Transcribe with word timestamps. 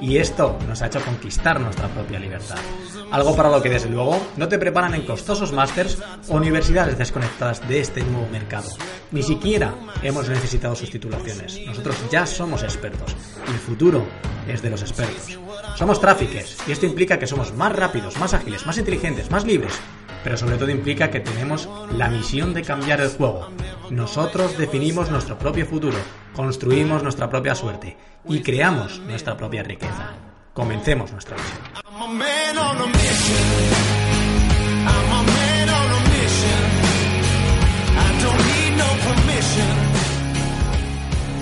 y 0.00 0.16
esto 0.18 0.58
nos 0.68 0.82
ha 0.82 0.86
hecho 0.86 1.00
conquistar 1.00 1.60
nuestra 1.60 1.88
propia 1.88 2.18
libertad. 2.18 2.58
Algo 3.10 3.34
para 3.34 3.50
lo 3.50 3.60
que 3.60 3.70
desde 3.70 3.90
luego 3.90 4.20
no 4.36 4.48
te 4.48 4.58
preparan 4.58 4.94
en 4.94 5.04
costosos 5.04 5.52
másters 5.52 5.98
o 6.28 6.36
universidades 6.36 6.96
desconectadas 6.96 7.66
de 7.68 7.80
este 7.80 8.02
nuevo 8.02 8.28
mercado. 8.30 8.70
Ni 9.10 9.22
siquiera 9.22 9.74
hemos 10.02 10.28
necesitado 10.28 10.76
sus 10.76 10.90
titulaciones. 10.90 11.60
Nosotros 11.66 11.96
ya 12.10 12.24
somos 12.26 12.62
expertos 12.62 13.16
y 13.48 13.50
el 13.50 13.58
futuro 13.58 14.06
es 14.46 14.62
de 14.62 14.70
los 14.70 14.82
expertos. 14.82 15.38
Somos 15.76 16.00
tráficos 16.00 16.56
y 16.66 16.72
esto 16.72 16.86
implica 16.86 17.18
que 17.18 17.26
somos 17.26 17.52
más 17.54 17.74
rápidos, 17.74 18.16
más 18.18 18.34
ágiles, 18.34 18.64
más 18.66 18.78
inteligentes, 18.78 19.30
más 19.30 19.44
libres 19.44 19.72
pero 20.22 20.36
sobre 20.36 20.56
todo 20.56 20.70
implica 20.70 21.10
que 21.10 21.20
tenemos 21.20 21.68
la 21.96 22.08
misión 22.08 22.52
de 22.52 22.62
cambiar 22.62 23.00
el 23.00 23.08
juego. 23.08 23.48
Nosotros 23.90 24.56
definimos 24.56 25.10
nuestro 25.10 25.36
propio 25.36 25.66
futuro, 25.66 25.98
construimos 26.32 27.02
nuestra 27.02 27.28
propia 27.28 27.56
suerte 27.56 27.96
y 28.28 28.40
creamos 28.40 29.00
nuestra 29.00 29.36
propia 29.36 29.64
riqueza. 29.64 30.12
Comencemos 30.54 31.10
nuestra 31.10 31.36
misión. 31.36 31.58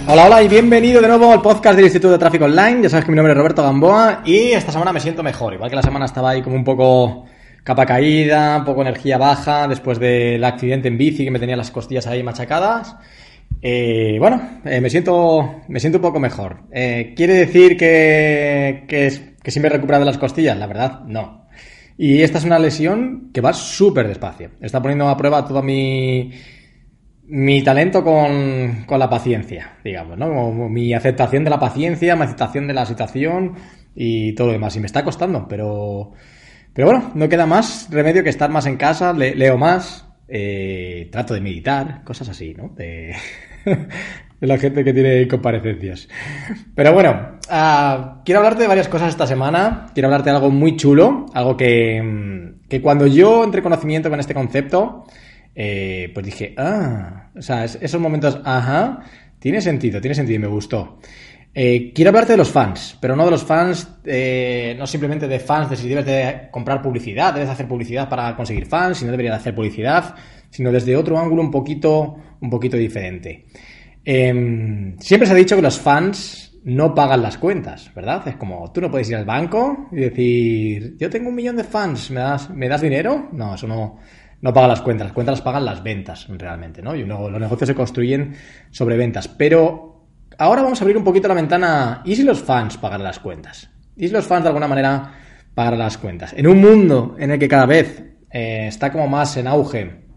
Hola, 0.06 0.24
hola 0.24 0.42
y 0.42 0.48
bienvenido 0.48 1.02
de 1.02 1.08
nuevo 1.08 1.30
al 1.30 1.42
podcast 1.42 1.76
del 1.76 1.84
Instituto 1.84 2.12
de 2.12 2.18
Tráfico 2.18 2.46
Online. 2.46 2.82
Ya 2.82 2.88
sabes 2.88 3.04
que 3.04 3.10
mi 3.10 3.16
nombre 3.16 3.32
es 3.32 3.36
Roberto 3.36 3.62
Gamboa 3.62 4.22
y 4.24 4.52
esta 4.52 4.72
semana 4.72 4.90
me 4.94 5.00
siento 5.00 5.22
mejor. 5.22 5.52
Igual 5.52 5.68
que 5.68 5.76
la 5.76 5.82
semana 5.82 6.06
estaba 6.06 6.30
ahí 6.30 6.40
como 6.40 6.56
un 6.56 6.64
poco 6.64 7.26
capa 7.68 7.84
caída, 7.84 8.64
poco 8.64 8.80
energía 8.80 9.18
baja 9.18 9.68
después 9.68 9.98
del 9.98 10.42
accidente 10.42 10.88
en 10.88 10.96
bici 10.96 11.22
que 11.22 11.30
me 11.30 11.38
tenía 11.38 11.54
las 11.54 11.70
costillas 11.70 12.06
ahí 12.06 12.22
machacadas. 12.22 12.96
Eh, 13.60 14.16
bueno, 14.18 14.40
eh, 14.64 14.80
me 14.80 14.88
siento 14.88 15.60
me 15.68 15.78
siento 15.78 15.98
un 15.98 16.02
poco 16.02 16.18
mejor. 16.18 16.62
Eh, 16.72 17.12
¿Quiere 17.14 17.34
decir 17.34 17.76
que, 17.76 18.84
que, 18.88 19.34
que 19.42 19.50
sí 19.50 19.60
me 19.60 19.66
he 19.66 19.70
recuperado 19.70 20.06
las 20.06 20.16
costillas? 20.16 20.56
La 20.56 20.66
verdad, 20.66 21.00
no. 21.04 21.46
Y 21.98 22.22
esta 22.22 22.38
es 22.38 22.44
una 22.44 22.58
lesión 22.58 23.32
que 23.34 23.42
va 23.42 23.52
súper 23.52 24.08
despacio. 24.08 24.52
Está 24.62 24.80
poniendo 24.80 25.06
a 25.06 25.18
prueba 25.18 25.46
todo 25.46 25.62
mi, 25.62 26.30
mi 27.26 27.62
talento 27.62 28.02
con, 28.02 28.84
con 28.86 28.98
la 28.98 29.10
paciencia, 29.10 29.76
digamos, 29.84 30.16
¿no? 30.16 30.52
mi 30.70 30.94
aceptación 30.94 31.44
de 31.44 31.50
la 31.50 31.60
paciencia, 31.60 32.16
mi 32.16 32.22
aceptación 32.22 32.66
de 32.66 32.72
la 32.72 32.86
situación 32.86 33.56
y 33.94 34.34
todo 34.34 34.46
lo 34.46 34.52
demás. 34.54 34.74
Y 34.76 34.80
me 34.80 34.86
está 34.86 35.04
costando, 35.04 35.46
pero 35.46 36.14
pero 36.78 36.92
bueno, 36.92 37.10
no 37.16 37.28
queda 37.28 37.44
más 37.44 37.88
remedio 37.90 38.22
que 38.22 38.28
estar 38.28 38.50
más 38.50 38.64
en 38.66 38.76
casa, 38.76 39.12
leo 39.12 39.58
más, 39.58 40.06
eh, 40.28 41.08
trato 41.10 41.34
de 41.34 41.40
meditar, 41.40 42.04
cosas 42.04 42.28
así, 42.28 42.54
¿no? 42.54 42.68
De, 42.68 43.16
la 44.40 44.58
gente 44.58 44.84
que 44.84 44.92
tiene 44.92 45.26
comparecencias. 45.26 46.08
Pero 46.76 46.92
bueno, 46.92 47.40
uh, 47.50 48.22
quiero 48.24 48.38
hablarte 48.38 48.62
de 48.62 48.68
varias 48.68 48.86
cosas 48.86 49.08
esta 49.08 49.26
semana. 49.26 49.86
Quiero 49.92 50.06
hablarte 50.06 50.30
de 50.30 50.36
algo 50.36 50.50
muy 50.50 50.76
chulo, 50.76 51.26
algo 51.34 51.56
que, 51.56 52.00
mm, 52.00 52.68
que 52.68 52.80
cuando 52.80 53.08
yo 53.08 53.42
entré 53.42 53.60
conocimiento 53.60 54.08
con 54.08 54.20
este 54.20 54.34
concepto, 54.34 55.02
eh, 55.56 56.12
pues 56.14 56.26
dije, 56.26 56.54
ah, 56.58 57.30
o 57.36 57.42
sea, 57.42 57.64
esos 57.64 58.00
momentos, 58.00 58.40
ajá, 58.44 59.00
tiene 59.40 59.60
sentido, 59.60 60.00
tiene 60.00 60.14
sentido 60.14 60.36
y 60.36 60.42
me 60.42 60.46
gustó. 60.46 61.00
Eh, 61.54 61.92
quiero 61.94 62.10
hablarte 62.10 62.34
de 62.34 62.36
los 62.36 62.50
fans, 62.50 62.96
pero 63.00 63.16
no 63.16 63.24
de 63.24 63.30
los 63.30 63.44
fans, 63.44 63.88
eh, 64.04 64.76
no 64.78 64.86
simplemente 64.86 65.26
de 65.26 65.40
fans 65.40 65.70
de 65.70 65.76
si 65.76 65.88
debes 65.88 66.06
de 66.06 66.48
comprar 66.50 66.80
publicidad, 66.82 67.34
debes 67.34 67.48
hacer 67.48 67.66
publicidad 67.66 68.08
para 68.08 68.36
conseguir 68.36 68.66
fans, 68.66 68.98
si 68.98 69.04
no 69.04 69.10
deberías 69.10 69.36
hacer 69.36 69.54
publicidad, 69.54 70.14
sino 70.50 70.70
desde 70.70 70.96
otro 70.96 71.18
ángulo 71.18 71.42
un 71.42 71.50
poquito, 71.50 72.16
un 72.40 72.50
poquito 72.50 72.76
diferente. 72.76 73.46
Em, 74.04 74.96
siempre 74.98 75.26
se 75.26 75.32
ha 75.32 75.36
dicho 75.36 75.56
que 75.56 75.62
los 75.62 75.78
fans 75.78 76.58
no 76.64 76.94
pagan 76.94 77.22
las 77.22 77.38
cuentas, 77.38 77.92
¿verdad? 77.94 78.26
Es 78.28 78.36
como, 78.36 78.70
tú 78.72 78.80
no 78.80 78.90
puedes 78.90 79.08
ir 79.10 79.16
al 79.16 79.24
banco 79.24 79.88
y 79.90 79.96
decir, 79.96 80.96
yo 80.98 81.10
tengo 81.10 81.30
un 81.30 81.34
millón 81.34 81.56
de 81.56 81.64
fans, 81.64 82.10
¿me 82.10 82.20
das, 82.20 82.50
¿me 82.50 82.68
das 82.68 82.82
dinero? 82.82 83.28
No, 83.32 83.54
eso 83.54 83.66
no, 83.66 83.98
no 84.40 84.52
paga 84.52 84.68
las 84.68 84.82
cuentas, 84.82 85.08
las 85.08 85.14
cuentas 85.14 85.38
las 85.38 85.42
pagan 85.42 85.64
las 85.64 85.82
ventas 85.82 86.26
realmente, 86.28 86.82
¿no? 86.82 86.94
Y 86.94 87.04
los 87.04 87.40
negocios 87.40 87.68
se 87.68 87.74
construyen 87.74 88.34
sobre 88.70 88.96
ventas, 88.96 89.28
pero 89.28 89.97
ahora 90.38 90.62
vamos 90.62 90.80
a 90.80 90.84
abrir 90.84 90.96
un 90.96 91.04
poquito 91.04 91.28
la 91.28 91.34
ventana. 91.34 92.02
¿Y 92.04 92.16
si 92.16 92.22
los 92.22 92.40
fans 92.40 92.78
pagan 92.78 93.02
las 93.02 93.18
cuentas? 93.18 93.68
¿Y 93.96 94.06
si 94.06 94.12
los 94.12 94.26
fans 94.26 94.44
de 94.44 94.48
alguna 94.48 94.68
manera 94.68 95.12
pagan 95.54 95.78
las 95.78 95.98
cuentas? 95.98 96.32
En 96.36 96.46
un 96.46 96.60
mundo 96.60 97.16
en 97.18 97.32
el 97.32 97.38
que 97.38 97.48
cada 97.48 97.66
vez 97.66 98.02
eh, 98.30 98.66
está 98.68 98.90
como 98.90 99.08
más 99.08 99.36
en 99.36 99.46
auge 99.46 100.08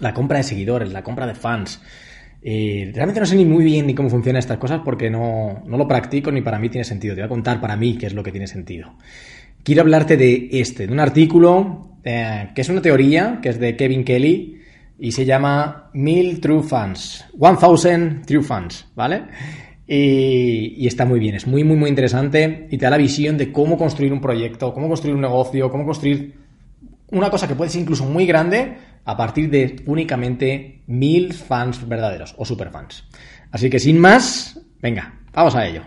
la 0.00 0.14
compra 0.14 0.38
de 0.38 0.44
seguidores, 0.44 0.92
la 0.92 1.02
compra 1.02 1.26
de 1.26 1.34
fans. 1.34 1.80
y 2.42 2.92
realmente 2.92 3.20
no 3.20 3.26
sé 3.26 3.34
ni 3.34 3.44
muy 3.44 3.64
bien 3.64 3.86
ni 3.86 3.94
cómo 3.94 4.08
funcionan 4.10 4.38
estas 4.38 4.58
cosas 4.58 4.82
porque 4.84 5.10
no, 5.10 5.64
no, 5.66 5.76
lo 5.76 5.88
practico 5.88 6.30
ni 6.30 6.42
para 6.42 6.58
mí 6.58 6.68
tiene 6.68 6.84
sentido. 6.84 7.14
Te 7.14 7.22
voy 7.22 7.26
a 7.26 7.28
contar 7.28 7.60
para 7.60 7.76
mí 7.76 7.96
qué 7.96 8.06
es 8.06 8.14
lo 8.14 8.22
que 8.22 8.30
tiene 8.30 8.46
sentido. 8.46 8.94
Quiero 9.64 9.82
hablarte 9.82 10.16
de 10.16 10.48
este, 10.52 10.86
de 10.86 10.92
un 10.92 11.00
artículo 11.00 11.96
eh, 12.04 12.50
que 12.54 12.60
es 12.60 12.68
una 12.68 12.80
teoría, 12.80 13.40
que 13.42 13.48
es 13.48 13.58
de 13.58 13.76
Kevin 13.76 14.04
Kelly, 14.04 14.57
y 14.98 15.12
se 15.12 15.24
llama 15.24 15.90
Mil 15.94 16.40
True 16.40 16.62
Fans, 16.62 17.24
1000 17.34 18.22
True 18.26 18.42
Fans, 18.42 18.86
¿vale? 18.94 19.24
Y, 19.86 20.86
está 20.86 21.06
muy 21.06 21.18
bien, 21.18 21.36
es 21.36 21.46
muy, 21.46 21.64
muy, 21.64 21.76
muy 21.76 21.88
interesante 21.88 22.66
y 22.70 22.76
te 22.76 22.84
da 22.84 22.90
la 22.90 22.98
visión 22.98 23.38
de 23.38 23.50
cómo 23.52 23.78
construir 23.78 24.12
un 24.12 24.20
proyecto, 24.20 24.74
cómo 24.74 24.88
construir 24.88 25.14
un 25.14 25.22
negocio, 25.22 25.70
cómo 25.70 25.86
construir 25.86 26.34
una 27.10 27.30
cosa 27.30 27.48
que 27.48 27.54
puede 27.54 27.70
ser 27.70 27.82
incluso 27.82 28.04
muy 28.04 28.26
grande 28.26 28.76
a 29.04 29.16
partir 29.16 29.48
de 29.48 29.76
únicamente 29.86 30.82
mil 30.86 31.32
fans 31.32 31.88
verdaderos 31.88 32.34
o 32.36 32.44
superfans. 32.44 33.04
Así 33.50 33.70
que 33.70 33.78
sin 33.78 33.98
más, 33.98 34.60
venga, 34.82 35.20
vamos 35.32 35.54
a 35.54 35.66
ello. 35.66 35.82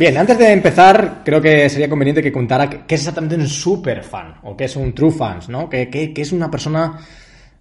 Bien, 0.00 0.16
antes 0.16 0.38
de 0.38 0.50
empezar, 0.50 1.20
creo 1.22 1.42
que 1.42 1.68
sería 1.68 1.86
conveniente 1.86 2.22
que 2.22 2.32
contara 2.32 2.70
qué 2.70 2.94
es 2.94 3.02
exactamente 3.02 3.34
un 3.34 3.46
super 3.46 4.02
fan 4.02 4.36
o 4.44 4.56
qué 4.56 4.64
es 4.64 4.74
un 4.74 4.94
true 4.94 5.10
fans, 5.10 5.50
¿no? 5.50 5.68
¿Qué, 5.68 6.14
es 6.16 6.32
una 6.32 6.50
persona, 6.50 6.98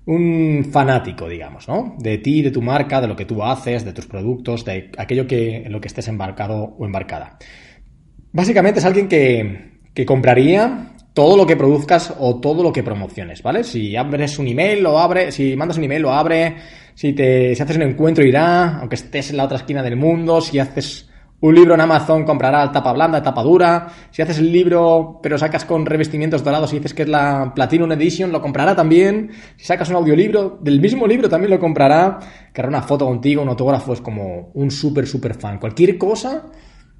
un 0.05 0.65
fanático, 0.71 1.27
digamos, 1.27 1.67
¿no? 1.67 1.97
De 1.99 2.19
ti, 2.19 2.41
de 2.41 2.51
tu 2.51 2.61
marca, 2.61 3.01
de 3.01 3.09
lo 3.09 3.15
que 3.17 3.25
tú 3.25 3.43
haces, 3.43 3.83
de 3.83 3.91
tus 3.91 4.07
productos, 4.07 4.63
de 4.63 4.89
aquello 4.97 5.27
que, 5.27 5.57
en 5.57 5.71
lo 5.73 5.81
que 5.81 5.89
estés 5.89 6.07
embarcado 6.07 6.77
o 6.79 6.85
embarcada. 6.85 7.37
Básicamente 8.31 8.79
es 8.79 8.85
alguien 8.85 9.09
que, 9.09 9.81
que 9.93 10.05
compraría 10.05 10.93
todo 11.13 11.35
lo 11.35 11.45
que 11.45 11.57
produzcas 11.57 12.15
o 12.19 12.39
todo 12.39 12.63
lo 12.63 12.71
que 12.71 12.83
promociones, 12.83 13.43
¿vale? 13.43 13.65
Si 13.65 13.97
abres 13.97 14.39
un 14.39 14.47
email, 14.47 14.81
lo 14.81 14.97
abre, 14.97 15.33
si 15.33 15.57
mandas 15.57 15.77
un 15.77 15.83
email, 15.83 16.03
lo 16.03 16.13
abre, 16.13 16.55
si, 16.93 17.11
te, 17.11 17.53
si 17.53 17.61
haces 17.61 17.75
un 17.75 17.81
encuentro, 17.81 18.23
irá, 18.23 18.77
aunque 18.77 18.95
estés 18.95 19.31
en 19.31 19.35
la 19.35 19.43
otra 19.43 19.57
esquina 19.57 19.83
del 19.83 19.97
mundo, 19.97 20.39
si 20.39 20.57
haces 20.57 21.08
un 21.41 21.55
libro 21.55 21.73
en 21.73 21.81
Amazon 21.81 22.25
comprará 22.25 22.71
tapa 22.71 22.91
blanda, 22.91 23.23
tapa 23.23 23.43
dura. 23.43 23.87
Si 24.11 24.21
haces 24.21 24.39
el 24.39 24.51
libro 24.51 25.19
pero 25.23 25.37
sacas 25.37 25.63
con 25.65 25.85
revestimientos 25.85 26.43
dorados 26.43 26.73
y 26.73 26.77
dices 26.77 26.93
que 26.93 27.03
es 27.03 27.09
la 27.09 27.53
Platinum 27.55 27.91
Edition, 27.93 28.31
lo 28.31 28.41
comprará 28.41 28.75
también. 28.75 29.31
Si 29.55 29.65
sacas 29.65 29.89
un 29.89 29.95
audiolibro, 29.95 30.59
del 30.61 30.81
mismo 30.81 31.07
libro 31.07 31.29
también 31.29 31.51
lo 31.51 31.59
comprará. 31.59 32.19
Querrá 32.53 32.67
una 32.67 32.81
foto 32.81 33.05
contigo, 33.05 33.41
un 33.41 33.49
autógrafo, 33.49 33.93
es 33.93 34.01
como 34.01 34.51
un 34.53 34.69
súper, 34.69 35.07
súper 35.07 35.35
fan. 35.35 35.59
Cualquier 35.59 35.97
cosa 35.97 36.47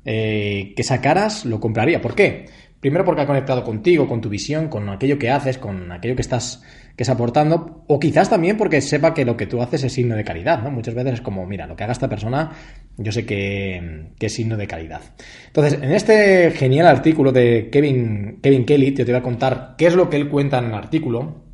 eh, 0.06 0.74
que 0.76 0.84
sacaras, 0.84 1.46
lo 1.46 1.60
compraría. 1.60 2.02
¿Por 2.02 2.16
qué? 2.16 2.46
Primero 2.80 3.04
porque 3.04 3.22
ha 3.22 3.28
conectado 3.28 3.64
contigo, 3.64 4.08
con 4.08 4.22
tu 4.22 4.30
visión, 4.30 4.70
con 4.70 4.88
aquello 4.90 5.20
que 5.20 5.30
haces, 5.30 5.58
con 5.58 5.92
aquello 5.92 6.16
que 6.16 6.22
estás 6.22 6.64
que 7.00 7.04
es 7.04 7.10
aportando, 7.10 7.86
o 7.88 7.98
quizás 7.98 8.30
también 8.30 8.58
porque 8.58 8.82
sepa 8.82 9.14
que 9.14 9.24
lo 9.24 9.38
que 9.38 9.48
tú 9.48 9.62
haces 9.62 9.86
es 9.86 9.94
signo 9.94 10.18
de 10.18 10.26
calidad, 10.26 10.62
¿no? 10.62 10.70
Muchas 10.70 10.94
veces 10.94 11.14
es 11.14 11.22
como, 11.22 11.46
mira, 11.46 11.66
lo 11.66 11.74
que 11.74 11.86
haga 11.86 11.94
esta 11.94 12.10
persona, 12.10 12.52
yo 12.98 13.14
sé 13.14 13.26
que, 13.26 14.12
es 14.20 14.34
signo 14.34 14.58
de 14.58 14.68
calidad. 14.68 15.00
Entonces, 15.48 15.80
en 15.82 15.94
este 15.94 16.52
genial 16.52 16.88
artículo 16.88 17.32
de 17.32 17.70
Kevin, 17.72 18.42
Kevin 18.44 18.66
Kelly, 18.66 18.92
te 18.92 19.06
voy 19.06 19.14
a 19.14 19.22
contar 19.22 19.76
qué 19.78 19.88
es 19.88 19.96
lo 19.96 20.10
que 20.10 20.18
él 20.18 20.28
cuenta 20.28 20.60
en 20.60 20.66
el 20.66 20.74
artículo. 20.74 21.46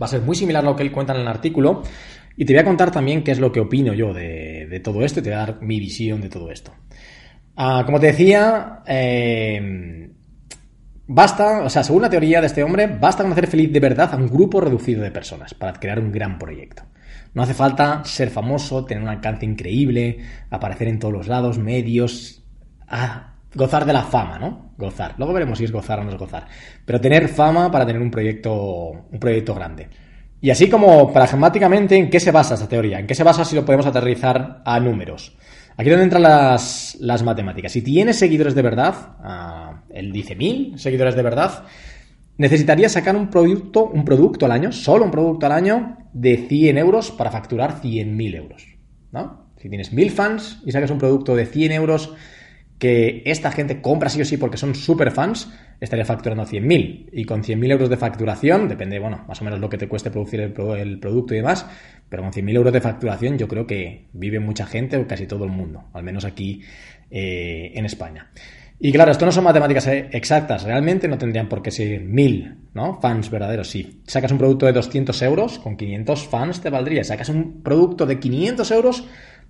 Va 0.00 0.06
a 0.06 0.08
ser 0.08 0.22
muy 0.22 0.34
similar 0.34 0.64
a 0.64 0.70
lo 0.70 0.76
que 0.76 0.82
él 0.82 0.92
cuenta 0.92 1.14
en 1.14 1.20
el 1.20 1.28
artículo. 1.28 1.82
Y 2.34 2.46
te 2.46 2.54
voy 2.54 2.60
a 2.60 2.64
contar 2.64 2.90
también 2.90 3.22
qué 3.22 3.32
es 3.32 3.40
lo 3.40 3.52
que 3.52 3.60
opino 3.60 3.92
yo 3.92 4.14
de, 4.14 4.80
todo 4.82 5.04
esto 5.04 5.20
y 5.20 5.24
te 5.24 5.28
voy 5.28 5.36
a 5.36 5.40
dar 5.40 5.60
mi 5.60 5.78
visión 5.78 6.22
de 6.22 6.30
todo 6.30 6.50
esto. 6.50 6.72
Ah, 7.54 7.82
como 7.84 8.00
te 8.00 8.06
decía, 8.06 8.82
eh, 8.86 10.08
Basta, 11.10 11.62
o 11.62 11.70
sea, 11.70 11.82
según 11.82 12.02
la 12.02 12.10
teoría 12.10 12.42
de 12.42 12.48
este 12.48 12.62
hombre, 12.62 12.86
basta 12.86 13.22
con 13.22 13.32
hacer 13.32 13.46
feliz 13.46 13.72
de 13.72 13.80
verdad 13.80 14.12
a 14.12 14.16
un 14.16 14.28
grupo 14.28 14.60
reducido 14.60 15.02
de 15.02 15.10
personas 15.10 15.54
para 15.54 15.72
crear 15.72 15.98
un 15.98 16.12
gran 16.12 16.38
proyecto. 16.38 16.82
No 17.32 17.42
hace 17.42 17.54
falta 17.54 18.04
ser 18.04 18.28
famoso, 18.28 18.84
tener 18.84 19.02
un 19.02 19.08
alcance 19.08 19.46
increíble, 19.46 20.18
aparecer 20.50 20.86
en 20.86 20.98
todos 20.98 21.14
los 21.14 21.26
lados, 21.26 21.58
medios, 21.58 22.44
ah, 22.88 23.36
gozar 23.54 23.86
de 23.86 23.94
la 23.94 24.02
fama, 24.02 24.38
¿no? 24.38 24.72
Gozar. 24.76 25.14
Luego 25.16 25.32
veremos 25.32 25.56
si 25.56 25.64
es 25.64 25.72
gozar 25.72 25.98
o 26.00 26.04
no 26.04 26.10
es 26.10 26.18
gozar. 26.18 26.46
Pero 26.84 27.00
tener 27.00 27.28
fama 27.28 27.70
para 27.70 27.86
tener 27.86 28.02
un 28.02 28.10
proyecto, 28.10 28.90
un 29.10 29.18
proyecto 29.18 29.54
grande. 29.54 29.88
Y 30.42 30.50
así 30.50 30.68
como 30.68 31.10
pragmáticamente, 31.10 31.96
¿en 31.96 32.10
qué 32.10 32.20
se 32.20 32.32
basa 32.32 32.52
esta 32.52 32.68
teoría? 32.68 32.98
¿En 32.98 33.06
qué 33.06 33.14
se 33.14 33.24
basa 33.24 33.46
si 33.46 33.56
lo 33.56 33.64
podemos 33.64 33.86
aterrizar 33.86 34.60
a 34.62 34.78
números? 34.78 35.38
Aquí 35.78 35.90
es 35.90 35.92
donde 35.92 36.04
entran 36.04 36.22
las, 36.24 36.96
las 36.98 37.22
matemáticas. 37.22 37.70
Si 37.70 37.82
tienes 37.82 38.18
seguidores 38.18 38.56
de 38.56 38.62
verdad, 38.62 38.94
uh, 39.22 39.94
él 39.94 40.10
dice 40.10 40.34
mil 40.34 40.76
seguidores 40.76 41.14
de 41.14 41.22
verdad, 41.22 41.66
necesitarías 42.36 42.90
sacar 42.90 43.14
un 43.14 43.30
producto, 43.30 43.84
un 43.84 44.04
producto 44.04 44.44
al 44.44 44.50
año, 44.50 44.72
solo 44.72 45.04
un 45.04 45.12
producto 45.12 45.46
al 45.46 45.52
año, 45.52 45.98
de 46.12 46.48
100 46.48 46.78
euros 46.78 47.12
para 47.12 47.30
facturar 47.30 47.80
100.000 47.80 48.34
euros. 48.34 48.66
¿no? 49.12 49.52
Si 49.56 49.68
tienes 49.68 49.92
mil 49.92 50.10
fans 50.10 50.60
y 50.66 50.72
sacas 50.72 50.90
un 50.90 50.98
producto 50.98 51.36
de 51.36 51.46
100 51.46 51.70
euros 51.70 52.12
que 52.80 53.22
esta 53.24 53.52
gente 53.52 53.80
compra 53.80 54.08
sí 54.08 54.20
o 54.20 54.24
sí 54.24 54.36
porque 54.36 54.56
son 54.56 54.74
super 54.74 55.12
fans, 55.12 55.48
estaría 55.80 56.04
facturando 56.04 56.44
100.000. 56.44 57.10
Y 57.12 57.24
con 57.24 57.44
100.000 57.44 57.70
euros 57.70 57.88
de 57.88 57.96
facturación, 57.96 58.68
depende, 58.68 58.98
bueno, 58.98 59.24
más 59.28 59.40
o 59.40 59.44
menos 59.44 59.60
lo 59.60 59.68
que 59.68 59.78
te 59.78 59.86
cueste 59.86 60.10
producir 60.10 60.40
el 60.40 60.52
producto 60.98 61.34
y 61.34 61.36
demás, 61.36 61.66
pero 62.08 62.22
con 62.22 62.32
100.000 62.32 62.56
euros 62.56 62.72
de 62.72 62.80
facturación 62.80 63.38
yo 63.38 63.48
creo 63.48 63.66
que 63.66 64.06
vive 64.12 64.40
mucha 64.40 64.66
gente 64.66 64.96
o 64.96 65.06
casi 65.06 65.26
todo 65.26 65.44
el 65.44 65.50
mundo, 65.50 65.84
al 65.92 66.02
menos 66.02 66.24
aquí 66.24 66.62
eh, 67.10 67.72
en 67.74 67.84
España. 67.84 68.30
Y 68.80 68.92
claro, 68.92 69.10
esto 69.10 69.26
no 69.26 69.32
son 69.32 69.42
matemáticas 69.42 69.88
eh, 69.88 70.08
exactas, 70.12 70.62
realmente 70.62 71.08
no 71.08 71.18
tendrían 71.18 71.48
por 71.48 71.62
qué 71.62 71.72
ser 71.72 72.00
1.000 72.00 72.56
¿no? 72.74 73.00
fans 73.00 73.28
verdaderos. 73.28 73.68
Si 73.70 74.02
sacas 74.06 74.30
un 74.30 74.38
producto 74.38 74.66
de 74.66 74.72
200 74.72 75.20
euros, 75.22 75.58
con 75.58 75.76
500 75.76 76.28
fans 76.28 76.60
te 76.60 76.70
valdría. 76.70 77.02
Sacas 77.02 77.28
un 77.28 77.62
producto 77.62 78.06
de 78.06 78.20
500 78.20 78.70
euros, 78.70 79.04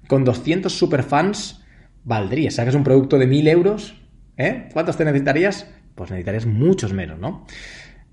con 0.07 0.25
200 0.25 0.73
super 0.73 1.03
fans 1.03 1.63
valdría. 2.05 2.51
Sacas 2.51 2.75
un 2.75 2.85
producto 2.85 3.19
de 3.19 3.27
1000 3.27 3.49
euros, 3.49 3.95
¿eh? 4.39 4.71
¿Cuántos 4.73 4.97
te 4.97 5.05
necesitarías? 5.05 5.69
Pues 5.95 6.11
necesitarías 6.11 6.47
muchos 6.47 6.95
menos, 6.95 7.19
¿no? 7.19 7.45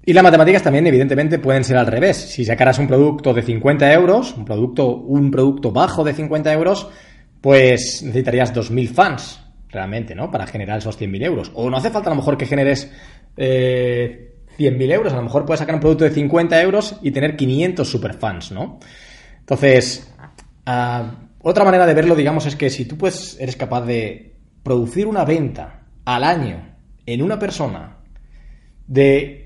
Y 0.05 0.13
las 0.13 0.23
matemáticas 0.23 0.61
también, 0.61 0.85
evidentemente, 0.85 1.39
pueden 1.39 1.63
ser 1.63 1.77
al 1.77 1.87
revés. 1.87 2.17
Si 2.17 2.45
sacaras 2.45 2.77
un 2.77 2.87
producto 2.87 3.33
de 3.33 3.41
50 3.41 3.91
euros, 3.91 4.35
un 4.37 4.45
producto, 4.45 4.97
un 4.97 5.31
producto 5.31 5.71
bajo 5.71 6.03
de 6.03 6.13
50 6.13 6.53
euros, 6.53 6.87
pues 7.41 8.03
necesitarías 8.03 8.53
2.000 8.53 8.87
fans, 8.89 9.41
realmente, 9.69 10.13
¿no? 10.13 10.29
Para 10.29 10.45
generar 10.45 10.77
esos 10.77 10.99
100.000 10.99 11.25
euros. 11.25 11.51
O 11.55 11.71
no 11.71 11.77
hace 11.77 11.89
falta 11.89 12.09
a 12.09 12.13
lo 12.13 12.17
mejor 12.17 12.37
que 12.37 12.45
generes 12.45 12.91
eh, 13.35 14.35
100.000 14.59 14.91
euros, 14.91 15.13
a 15.13 15.17
lo 15.17 15.23
mejor 15.23 15.45
puedes 15.45 15.59
sacar 15.59 15.75
un 15.75 15.81
producto 15.81 16.03
de 16.03 16.11
50 16.11 16.61
euros 16.61 16.97
y 17.01 17.11
tener 17.11 17.35
500 17.35 17.89
superfans, 17.89 18.51
¿no? 18.51 18.79
Entonces, 19.39 20.11
uh, 20.67 21.07
otra 21.41 21.63
manera 21.63 21.85
de 21.85 21.93
verlo, 21.93 22.15
digamos, 22.15 22.45
es 22.45 22.55
que 22.55 22.69
si 22.69 22.85
tú 22.85 22.97
pues, 22.97 23.37
eres 23.39 23.55
capaz 23.55 23.81
de 23.81 24.35
producir 24.63 25.07
una 25.07 25.25
venta 25.25 25.81
al 26.05 26.23
año 26.23 26.75
en 27.05 27.21
una 27.21 27.37
persona 27.37 27.97
de 28.87 29.44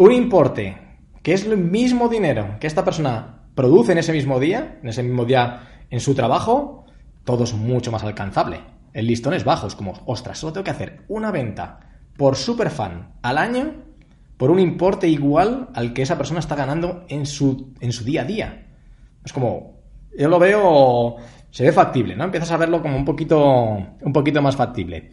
un 0.00 0.12
importe 0.12 0.78
que 1.22 1.34
es 1.34 1.44
el 1.44 1.58
mismo 1.58 2.08
dinero 2.08 2.56
que 2.58 2.66
esta 2.66 2.86
persona 2.86 3.42
produce 3.54 3.92
en 3.92 3.98
ese 3.98 4.14
mismo 4.14 4.40
día, 4.40 4.78
en 4.82 4.88
ese 4.88 5.02
mismo 5.02 5.26
día 5.26 5.84
en 5.90 6.00
su 6.00 6.14
trabajo, 6.14 6.86
todo 7.24 7.44
es 7.44 7.52
mucho 7.52 7.92
más 7.92 8.02
alcanzable. 8.02 8.60
El 8.94 9.06
listón 9.06 9.34
es 9.34 9.44
bajo, 9.44 9.66
es 9.66 9.74
como, 9.74 9.92
ostras, 10.06 10.38
solo 10.38 10.54
tengo 10.54 10.64
que 10.64 10.70
hacer 10.70 11.04
una 11.08 11.30
venta 11.30 11.80
por 12.16 12.36
superfan 12.36 13.12
al 13.20 13.36
año 13.36 13.74
por 14.38 14.50
un 14.50 14.58
importe 14.58 15.06
igual 15.06 15.68
al 15.74 15.92
que 15.92 16.00
esa 16.00 16.16
persona 16.16 16.40
está 16.40 16.54
ganando 16.54 17.04
en 17.08 17.26
su, 17.26 17.74
en 17.80 17.92
su 17.92 18.02
día 18.02 18.22
a 18.22 18.24
día. 18.24 18.68
Es 19.22 19.34
como, 19.34 19.82
yo 20.18 20.30
lo 20.30 20.38
veo, 20.38 21.16
se 21.50 21.64
ve 21.64 21.72
factible, 21.72 22.16
¿no? 22.16 22.24
Empiezas 22.24 22.52
a 22.52 22.56
verlo 22.56 22.80
como 22.80 22.96
un 22.96 23.04
poquito, 23.04 23.76
un 24.00 24.12
poquito 24.14 24.40
más 24.40 24.56
factible. 24.56 25.10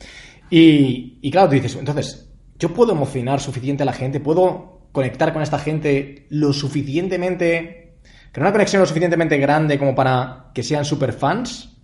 Y, 0.49 1.19
y 1.21 1.29
claro, 1.29 1.49
tú 1.49 1.55
dices, 1.55 1.75
entonces, 1.75 2.33
yo 2.57 2.73
puedo 2.73 2.93
emocionar 2.93 3.41
suficiente 3.41 3.83
a 3.83 3.85
la 3.85 3.91
gente, 3.91 4.21
puedo 4.21 4.76
conectar 4.97 5.31
con 5.31 5.43
esta 5.43 5.59
gente 5.59 6.25
lo 6.29 6.51
suficientemente, 6.53 7.99
crear 8.31 8.47
una 8.47 8.51
conexión 8.51 8.79
lo 8.79 8.87
suficientemente 8.87 9.37
grande 9.37 9.77
como 9.77 9.93
para 9.93 10.49
que 10.55 10.63
sean 10.63 10.85
super 10.85 11.13
fans. 11.13 11.77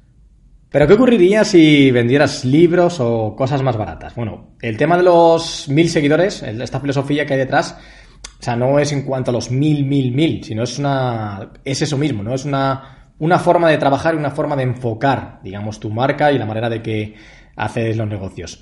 Pero 0.70 0.88
¿qué 0.88 0.94
ocurriría 0.94 1.44
si 1.44 1.92
vendieras 1.92 2.44
libros 2.44 3.00
o 3.00 3.36
cosas 3.36 3.62
más 3.62 3.78
baratas? 3.78 4.16
Bueno, 4.16 4.56
el 4.60 4.78
tema 4.78 4.98
de 4.98 5.04
los 5.04 5.70
mil 5.70 5.90
seguidores, 5.90 6.42
esta 6.42 6.80
filosofía 6.80 7.28
que 7.28 7.34
hay 7.34 7.40
detrás, 7.40 7.78
o 8.40 8.44
sea, 8.44 8.56
no 8.56 8.80
es 8.80 8.92
en 8.92 9.04
cuanto 9.04 9.30
a 9.30 9.34
los 9.34 9.52
mil, 9.52 9.86
mil, 9.86 10.12
mil, 10.12 10.44
sino 10.44 10.64
es 10.64 10.80
una, 10.80 11.52
es 11.64 11.84
eso 11.84 12.00
mismo, 12.00 12.24
¿no? 12.24 12.34
Es 12.34 12.46
una 12.46 13.04
una 13.20 13.40
forma 13.40 13.70
de 13.70 13.78
trabajar 13.78 14.16
y 14.16 14.18
una 14.18 14.32
forma 14.32 14.56
de 14.56 14.64
enfocar, 14.64 15.40
digamos, 15.44 15.80
tu 15.80 15.90
marca 15.90 16.32
y 16.32 16.38
la 16.38 16.46
manera 16.46 16.70
de 16.70 16.82
que 16.82 17.16
haces 17.56 17.96
los 17.96 18.08
negocios. 18.08 18.62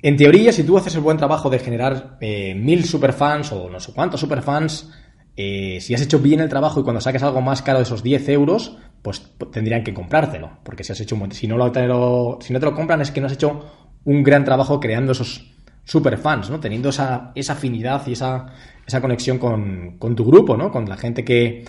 En 0.00 0.16
teoría, 0.16 0.52
si 0.52 0.62
tú 0.62 0.78
haces 0.78 0.94
el 0.94 1.00
buen 1.00 1.16
trabajo 1.16 1.50
de 1.50 1.58
generar 1.58 2.18
eh, 2.20 2.54
mil 2.54 2.84
superfans 2.84 3.52
o 3.52 3.68
no 3.68 3.80
sé 3.80 3.92
cuántos 3.92 4.20
superfans, 4.20 4.90
eh, 5.36 5.78
si 5.80 5.94
has 5.94 6.02
hecho 6.02 6.18
bien 6.20 6.40
el 6.40 6.48
trabajo 6.48 6.80
y 6.80 6.82
cuando 6.82 7.00
saques 7.00 7.22
algo 7.22 7.40
más 7.40 7.62
caro 7.62 7.78
de 7.78 7.84
esos 7.84 8.02
10 8.02 8.28
euros, 8.28 8.76
pues 9.02 9.22
tendrían 9.52 9.82
que 9.82 9.94
comprártelo. 9.94 10.58
Porque 10.62 10.84
si 10.84 10.92
has 10.92 11.00
hecho 11.00 11.16
un, 11.16 11.32
si 11.32 11.46
no 11.46 11.56
lo, 11.56 12.38
si 12.40 12.52
no 12.52 12.60
te 12.60 12.66
lo 12.66 12.74
compran 12.74 13.00
es 13.00 13.10
que 13.10 13.20
no 13.20 13.26
has 13.26 13.32
hecho 13.32 13.64
un 14.04 14.22
gran 14.22 14.44
trabajo 14.44 14.80
creando 14.80 15.12
esos 15.12 15.54
superfans, 15.84 16.50
¿no? 16.50 16.60
Teniendo 16.60 16.90
esa, 16.90 17.32
afinidad 17.48 18.06
y 18.06 18.12
esa, 18.12 18.52
conexión 19.00 19.38
con, 19.38 19.98
tu 20.14 20.24
grupo, 20.24 20.56
¿no? 20.56 20.70
Con 20.70 20.88
la 20.88 20.96
gente 20.96 21.24
que, 21.24 21.64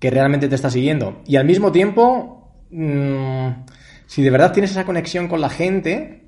realmente 0.00 0.48
te 0.48 0.54
está 0.54 0.70
siguiendo. 0.70 1.22
Y 1.26 1.36
al 1.36 1.44
mismo 1.44 1.70
tiempo, 1.70 2.52
mmm, 2.70 3.48
si 4.06 4.22
de 4.22 4.30
verdad 4.30 4.52
tienes 4.52 4.70
esa 4.70 4.84
conexión 4.84 5.28
con 5.28 5.40
la 5.40 5.50
gente, 5.50 6.19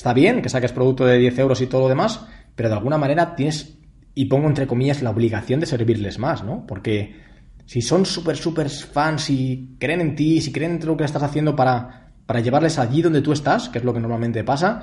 está 0.00 0.14
bien 0.14 0.40
que 0.40 0.48
saques 0.48 0.72
producto 0.72 1.04
de 1.04 1.18
10 1.18 1.38
euros 1.40 1.60
y 1.60 1.66
todo 1.66 1.82
lo 1.82 1.88
demás, 1.90 2.24
pero 2.54 2.70
de 2.70 2.74
alguna 2.74 2.96
manera 2.96 3.36
tienes, 3.36 3.76
y 4.14 4.24
pongo 4.24 4.48
entre 4.48 4.66
comillas, 4.66 5.02
la 5.02 5.10
obligación 5.10 5.60
de 5.60 5.66
servirles 5.66 6.18
más, 6.18 6.42
¿no? 6.42 6.64
Porque 6.66 7.20
si 7.66 7.82
son 7.82 8.06
súper, 8.06 8.38
súper 8.38 8.70
fans 8.70 9.28
y 9.28 9.76
creen 9.78 10.00
en 10.00 10.16
ti, 10.16 10.40
si 10.40 10.52
creen 10.52 10.80
en 10.80 10.86
lo 10.86 10.96
que 10.96 11.04
estás 11.04 11.22
haciendo 11.22 11.54
para, 11.54 12.12
para 12.24 12.40
llevarles 12.40 12.78
allí 12.78 13.02
donde 13.02 13.20
tú 13.20 13.32
estás, 13.32 13.68
que 13.68 13.76
es 13.76 13.84
lo 13.84 13.92
que 13.92 14.00
normalmente 14.00 14.42
pasa, 14.42 14.80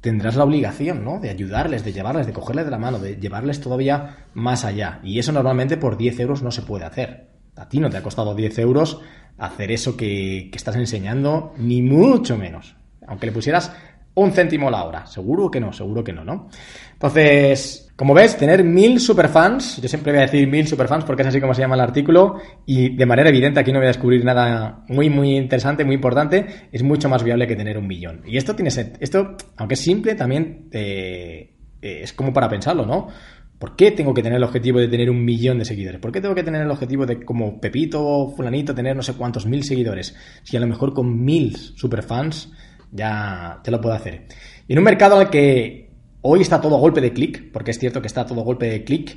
tendrás 0.00 0.36
la 0.36 0.44
obligación, 0.44 1.02
¿no? 1.02 1.18
De 1.18 1.30
ayudarles, 1.30 1.82
de 1.82 1.92
llevarles, 1.92 2.28
de 2.28 2.32
cogerles 2.32 2.64
de 2.64 2.70
la 2.70 2.78
mano, 2.78 3.00
de 3.00 3.16
llevarles 3.16 3.60
todavía 3.60 4.18
más 4.34 4.64
allá. 4.64 5.00
Y 5.02 5.18
eso 5.18 5.32
normalmente 5.32 5.76
por 5.76 5.96
10 5.96 6.20
euros 6.20 6.44
no 6.44 6.52
se 6.52 6.62
puede 6.62 6.84
hacer. 6.84 7.30
A 7.56 7.68
ti 7.68 7.80
no 7.80 7.90
te 7.90 7.96
ha 7.96 8.04
costado 8.04 8.36
10 8.36 8.56
euros 8.60 9.00
hacer 9.36 9.72
eso 9.72 9.96
que, 9.96 10.48
estás 10.54 10.76
enseñando, 10.76 11.54
ni 11.58 11.82
mucho 11.82 12.38
menos. 12.38 12.76
Aunque 13.08 13.26
le 13.26 13.32
pusieras 13.32 13.72
un 14.20 14.32
céntimo 14.32 14.70
la 14.70 14.84
hora. 14.84 15.06
Seguro 15.06 15.50
que 15.50 15.60
no, 15.60 15.72
seguro 15.72 16.02
que 16.04 16.12
no, 16.12 16.24
¿no? 16.24 16.48
Entonces, 16.92 17.92
como 17.96 18.14
ves, 18.14 18.36
tener 18.36 18.64
mil 18.64 19.00
superfans, 19.00 19.80
yo 19.80 19.88
siempre 19.88 20.12
voy 20.12 20.20
a 20.20 20.26
decir 20.26 20.46
mil 20.48 20.66
superfans 20.66 21.04
porque 21.04 21.22
es 21.22 21.28
así 21.28 21.40
como 21.40 21.54
se 21.54 21.62
llama 21.62 21.74
el 21.74 21.80
artículo, 21.80 22.36
y 22.66 22.96
de 22.96 23.06
manera 23.06 23.28
evidente 23.28 23.60
aquí 23.60 23.72
no 23.72 23.78
voy 23.78 23.86
a 23.86 23.88
descubrir 23.88 24.24
nada 24.24 24.84
muy, 24.88 25.10
muy 25.10 25.36
interesante, 25.36 25.84
muy 25.84 25.96
importante, 25.96 26.68
es 26.70 26.82
mucho 26.82 27.08
más 27.08 27.22
viable 27.22 27.46
que 27.46 27.56
tener 27.56 27.78
un 27.78 27.86
millón. 27.86 28.22
Y 28.26 28.36
esto 28.36 28.54
tiene, 28.54 28.70
esto, 29.00 29.36
aunque 29.56 29.74
es 29.74 29.80
simple, 29.80 30.14
también 30.14 30.68
eh, 30.72 31.54
es 31.80 32.12
como 32.12 32.32
para 32.32 32.48
pensarlo, 32.48 32.86
¿no? 32.86 33.08
¿Por 33.58 33.74
qué 33.74 33.90
tengo 33.90 34.14
que 34.14 34.22
tener 34.22 34.36
el 34.36 34.44
objetivo 34.44 34.78
de 34.78 34.86
tener 34.86 35.10
un 35.10 35.24
millón 35.24 35.58
de 35.58 35.64
seguidores? 35.64 36.00
¿Por 36.00 36.12
qué 36.12 36.20
tengo 36.20 36.34
que 36.34 36.44
tener 36.44 36.62
el 36.62 36.70
objetivo 36.70 37.04
de, 37.06 37.24
como 37.24 37.60
Pepito 37.60 38.04
o 38.04 38.30
Fulanito, 38.30 38.72
tener 38.72 38.94
no 38.94 39.02
sé 39.02 39.14
cuántos 39.14 39.46
mil 39.46 39.64
seguidores? 39.64 40.14
Si 40.44 40.56
a 40.56 40.60
lo 40.60 40.68
mejor 40.68 40.94
con 40.94 41.24
mil 41.24 41.56
superfans 41.56 42.52
ya 42.90 43.60
te 43.62 43.70
lo 43.70 43.80
puedo 43.80 43.94
hacer. 43.94 44.26
Y 44.66 44.72
en 44.72 44.78
un 44.78 44.84
mercado 44.84 45.18
al 45.18 45.30
que 45.30 45.90
hoy 46.22 46.40
está 46.40 46.60
todo 46.60 46.76
a 46.76 46.80
golpe 46.80 47.00
de 47.00 47.12
clic, 47.12 47.50
porque 47.52 47.70
es 47.70 47.78
cierto 47.78 48.00
que 48.00 48.06
está 48.06 48.26
todo 48.26 48.40
a 48.40 48.44
golpe 48.44 48.66
de 48.66 48.84
clic, 48.84 49.16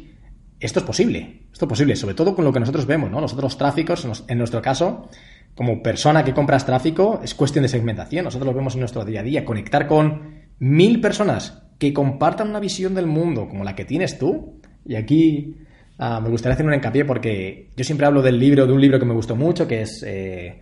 esto 0.60 0.80
es 0.80 0.86
posible. 0.86 1.42
Esto 1.52 1.66
es 1.66 1.70
posible, 1.70 1.96
sobre 1.96 2.16
todo 2.16 2.36
con 2.36 2.46
lo 2.46 2.54
que 2.54 2.60
nosotros 2.60 2.86
vemos, 2.86 3.10
¿no? 3.12 3.20
Nosotros 3.20 3.58
tráficos, 3.58 4.08
en 4.28 4.38
nuestro 4.38 4.62
caso, 4.62 5.10
como 5.56 5.84
persona 5.84 6.24
que 6.24 6.34
compras 6.34 6.66
tráfico, 6.66 7.20
es 7.24 7.36
cuestión 7.36 7.64
de 7.64 7.70
segmentación. 7.70 8.26
Nosotros 8.26 8.48
lo 8.48 8.54
vemos 8.54 8.76
en 8.76 8.82
nuestro 8.82 9.04
día 9.04 9.20
a 9.20 9.24
día. 9.24 9.44
Conectar 9.44 9.88
con 9.88 10.42
mil 10.60 11.02
personas 11.02 11.64
que 11.78 11.94
compartan 11.94 12.50
una 12.50 12.60
visión 12.60 12.94
del 12.94 13.08
mundo 13.08 13.50
como 13.50 13.64
la 13.64 13.76
que 13.76 13.86
tienes 13.86 14.18
tú. 14.18 14.62
Y 14.86 14.96
aquí 14.96 15.58
ah, 15.98 16.22
me 16.22 16.30
gustaría 16.30 16.54
hacer 16.54 16.66
un 16.66 16.74
hincapié 16.74 17.06
porque 17.06 17.72
yo 17.76 17.84
siempre 17.84 18.06
hablo 18.06 18.22
del 18.22 18.40
libro, 18.40 18.66
de 18.66 18.74
un 18.74 18.80
libro 18.80 19.00
que 19.00 19.06
me 19.06 19.14
gustó 19.14 19.36
mucho, 19.36 19.68
que 19.68 19.82
es 19.82 20.04
eh, 20.08 20.62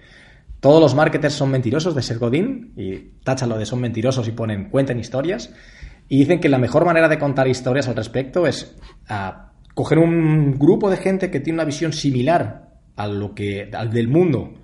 Todos 0.60 0.82
los 0.82 0.94
marketers 0.94 1.34
son 1.34 1.52
mentirosos, 1.52 1.96
de 1.96 2.02
Seth 2.02 2.20
Godin, 2.20 2.74
y 2.76 3.22
tachan 3.24 3.50
lo 3.50 3.58
de 3.58 3.66
son 3.66 3.80
mentirosos 3.80 4.28
y 4.28 4.32
ponen 4.32 4.70
cuenten 4.70 5.00
historias. 5.00 5.54
Y 6.10 6.20
dicen 6.20 6.40
que 6.40 6.50
la 6.50 6.58
mejor 6.58 6.86
manera 6.86 7.08
de 7.08 7.18
contar 7.18 7.48
historias 7.48 7.88
al 7.88 7.96
respecto 7.96 8.46
es 8.46 8.76
ah, 9.08 9.52
coger 9.74 10.00
un 10.00 10.58
grupo 10.58 10.90
de 10.90 10.98
gente 10.98 11.32
que 11.32 11.40
tiene 11.40 11.58
una 11.58 11.66
visión 11.66 11.94
similar 11.94 12.70
a 12.96 13.08
lo 13.08 13.34
que, 13.34 13.70
al 13.72 13.92
del 13.92 14.10
mundo, 14.10 14.56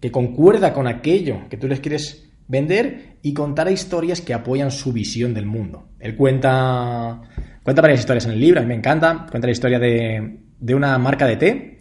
que 0.00 0.10
concuerda 0.10 0.74
con 0.74 0.86
aquello 0.86 1.48
que 1.48 1.56
tú 1.56 1.68
les 1.68 1.80
quieres 1.80 2.30
vender 2.48 3.16
y 3.22 3.32
contar 3.32 3.70
historias 3.70 4.20
que 4.20 4.34
apoyan 4.34 4.70
su 4.70 4.92
visión 4.92 5.32
del 5.32 5.46
mundo. 5.46 5.88
Él 6.00 6.16
cuenta, 6.16 7.22
cuenta 7.62 7.80
varias 7.80 8.00
historias 8.00 8.26
en 8.26 8.32
el 8.32 8.40
libro, 8.40 8.60
a 8.60 8.62
mí 8.62 8.68
me 8.68 8.74
encanta. 8.74 9.26
Cuenta 9.30 9.46
la 9.46 9.52
historia 9.52 9.78
de, 9.78 10.40
de 10.58 10.74
una 10.74 10.98
marca 10.98 11.26
de 11.26 11.36
té 11.36 11.79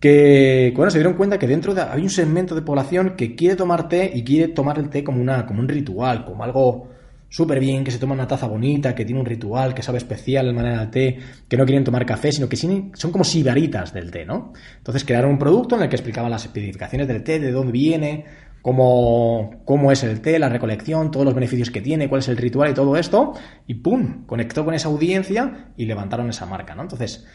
que, 0.00 0.72
bueno, 0.76 0.90
se 0.90 0.98
dieron 0.98 1.14
cuenta 1.14 1.38
que 1.38 1.46
dentro 1.46 1.74
de, 1.74 1.82
hay 1.82 2.02
un 2.02 2.10
segmento 2.10 2.54
de 2.54 2.62
población 2.62 3.14
que 3.16 3.34
quiere 3.34 3.56
tomar 3.56 3.88
té 3.88 4.10
y 4.14 4.22
quiere 4.22 4.48
tomar 4.48 4.78
el 4.78 4.88
té 4.90 5.02
como, 5.02 5.20
una, 5.20 5.44
como 5.46 5.60
un 5.60 5.68
ritual, 5.68 6.24
como 6.24 6.44
algo 6.44 6.88
súper 7.28 7.60
bien, 7.60 7.84
que 7.84 7.90
se 7.90 7.98
toma 7.98 8.14
una 8.14 8.26
taza 8.26 8.46
bonita, 8.46 8.94
que 8.94 9.04
tiene 9.04 9.20
un 9.20 9.26
ritual, 9.26 9.74
que 9.74 9.82
sabe 9.82 9.98
especial 9.98 10.48
en 10.48 10.54
manera 10.54 10.80
del 10.80 10.90
té, 10.90 11.18
que 11.48 11.56
no 11.56 11.64
quieren 11.66 11.84
tomar 11.84 12.06
café, 12.06 12.32
sino 12.32 12.48
que 12.48 12.56
son 12.56 13.12
como 13.12 13.24
sibaritas 13.24 13.92
del 13.92 14.10
té, 14.10 14.24
¿no? 14.24 14.52
Entonces 14.78 15.04
crearon 15.04 15.32
un 15.32 15.38
producto 15.38 15.76
en 15.76 15.82
el 15.82 15.88
que 15.88 15.96
explicaban 15.96 16.30
las 16.30 16.44
especificaciones 16.44 17.06
del 17.08 17.22
té, 17.22 17.38
de 17.38 17.52
dónde 17.52 17.72
viene, 17.72 18.24
cómo, 18.62 19.62
cómo 19.64 19.92
es 19.92 20.02
el 20.04 20.20
té, 20.20 20.38
la 20.38 20.48
recolección, 20.48 21.10
todos 21.10 21.26
los 21.26 21.34
beneficios 21.34 21.70
que 21.70 21.80
tiene, 21.80 22.08
cuál 22.08 22.20
es 22.20 22.28
el 22.28 22.36
ritual 22.36 22.70
y 22.70 22.74
todo 22.74 22.96
esto, 22.96 23.34
y 23.66 23.74
¡pum! 23.74 24.24
Conectó 24.26 24.64
con 24.64 24.74
esa 24.74 24.88
audiencia 24.88 25.72
y 25.76 25.84
levantaron 25.84 26.30
esa 26.30 26.46
marca, 26.46 26.74
¿no? 26.74 26.82
Entonces, 26.82 27.26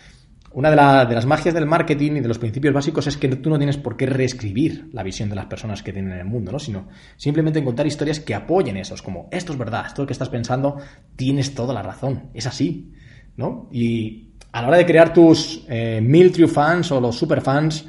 una 0.54 0.70
de, 0.70 0.76
las 1.16 1.26
magias 1.26 1.56
del 1.56 1.66
marketing 1.66 2.12
y 2.12 2.20
de 2.20 2.28
los 2.28 2.38
principios 2.38 2.74
básicos 2.74 3.08
es 3.08 3.18
que 3.18 3.28
tú 3.30 3.50
no 3.50 3.58
tienes 3.58 3.78
por 3.78 3.98
qué 3.98 4.06
reescribir 4.06 4.88
la 4.94 5.02
visión 5.02 5.28
de 5.30 5.36
las 5.36 5.48
personas 5.48 5.82
que 5.82 5.92
tienen 5.92 6.14
en 6.14 6.20
el 6.20 6.26
mundo, 6.26 6.52
¿no? 6.52 6.60
Sino 6.60 6.90
simplemente 7.18 7.64
contar 7.64 7.88
historias 7.88 8.20
que 8.20 8.36
apoyen 8.36 8.78
esos, 8.78 9.02
como 9.02 9.28
esto 9.32 9.52
es 9.52 9.58
verdad, 9.58 9.86
esto 9.88 10.06
que 10.06 10.14
estás 10.14 10.30
pensando, 10.30 10.78
tienes 11.16 11.56
toda 11.56 11.74
la 11.74 11.82
razón, 11.82 12.30
es 12.36 12.46
así, 12.46 12.94
¿no? 13.36 13.68
Y 13.72 14.30
a 14.52 14.62
la 14.62 14.68
hora 14.68 14.78
de 14.78 14.86
crear 14.86 15.12
tus 15.12 15.66
eh, 15.68 16.00
mil 16.02 16.32
true 16.32 16.48
fans 16.48 16.92
o 16.92 17.02
los 17.02 17.18
super 17.18 17.42
fans, 17.42 17.88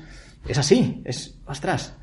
es 0.48 0.56
así, 0.56 1.02
es, 1.04 1.38
ostras, 1.44 1.98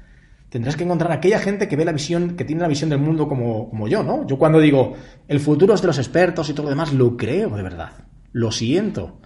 tendrás 0.49 0.75
que 0.75 0.83
encontrar 0.83 1.11
a 1.11 1.15
aquella 1.15 1.39
gente 1.39 1.67
que 1.67 1.75
ve 1.75 1.85
la 1.85 1.91
visión, 1.91 2.35
que 2.35 2.45
tiene 2.45 2.61
la 2.61 2.67
visión 2.67 2.91
del 2.91 2.99
mundo 2.99 3.27
como, 3.27 3.67
como 3.67 3.87
yo, 3.87 4.03
¿no? 4.03 4.27
Yo 4.27 4.37
cuando 4.37 4.59
digo, 4.59 4.93
el 5.27 5.39
futuro 5.39 5.73
es 5.73 5.81
de 5.81 5.87
los 5.87 5.97
expertos 5.97 6.49
y 6.49 6.53
todo 6.53 6.65
lo 6.65 6.69
demás, 6.69 6.93
lo 6.93 7.17
creo 7.17 7.49
de 7.49 7.63
verdad, 7.63 7.93
lo 8.31 8.51
siento 8.51 9.20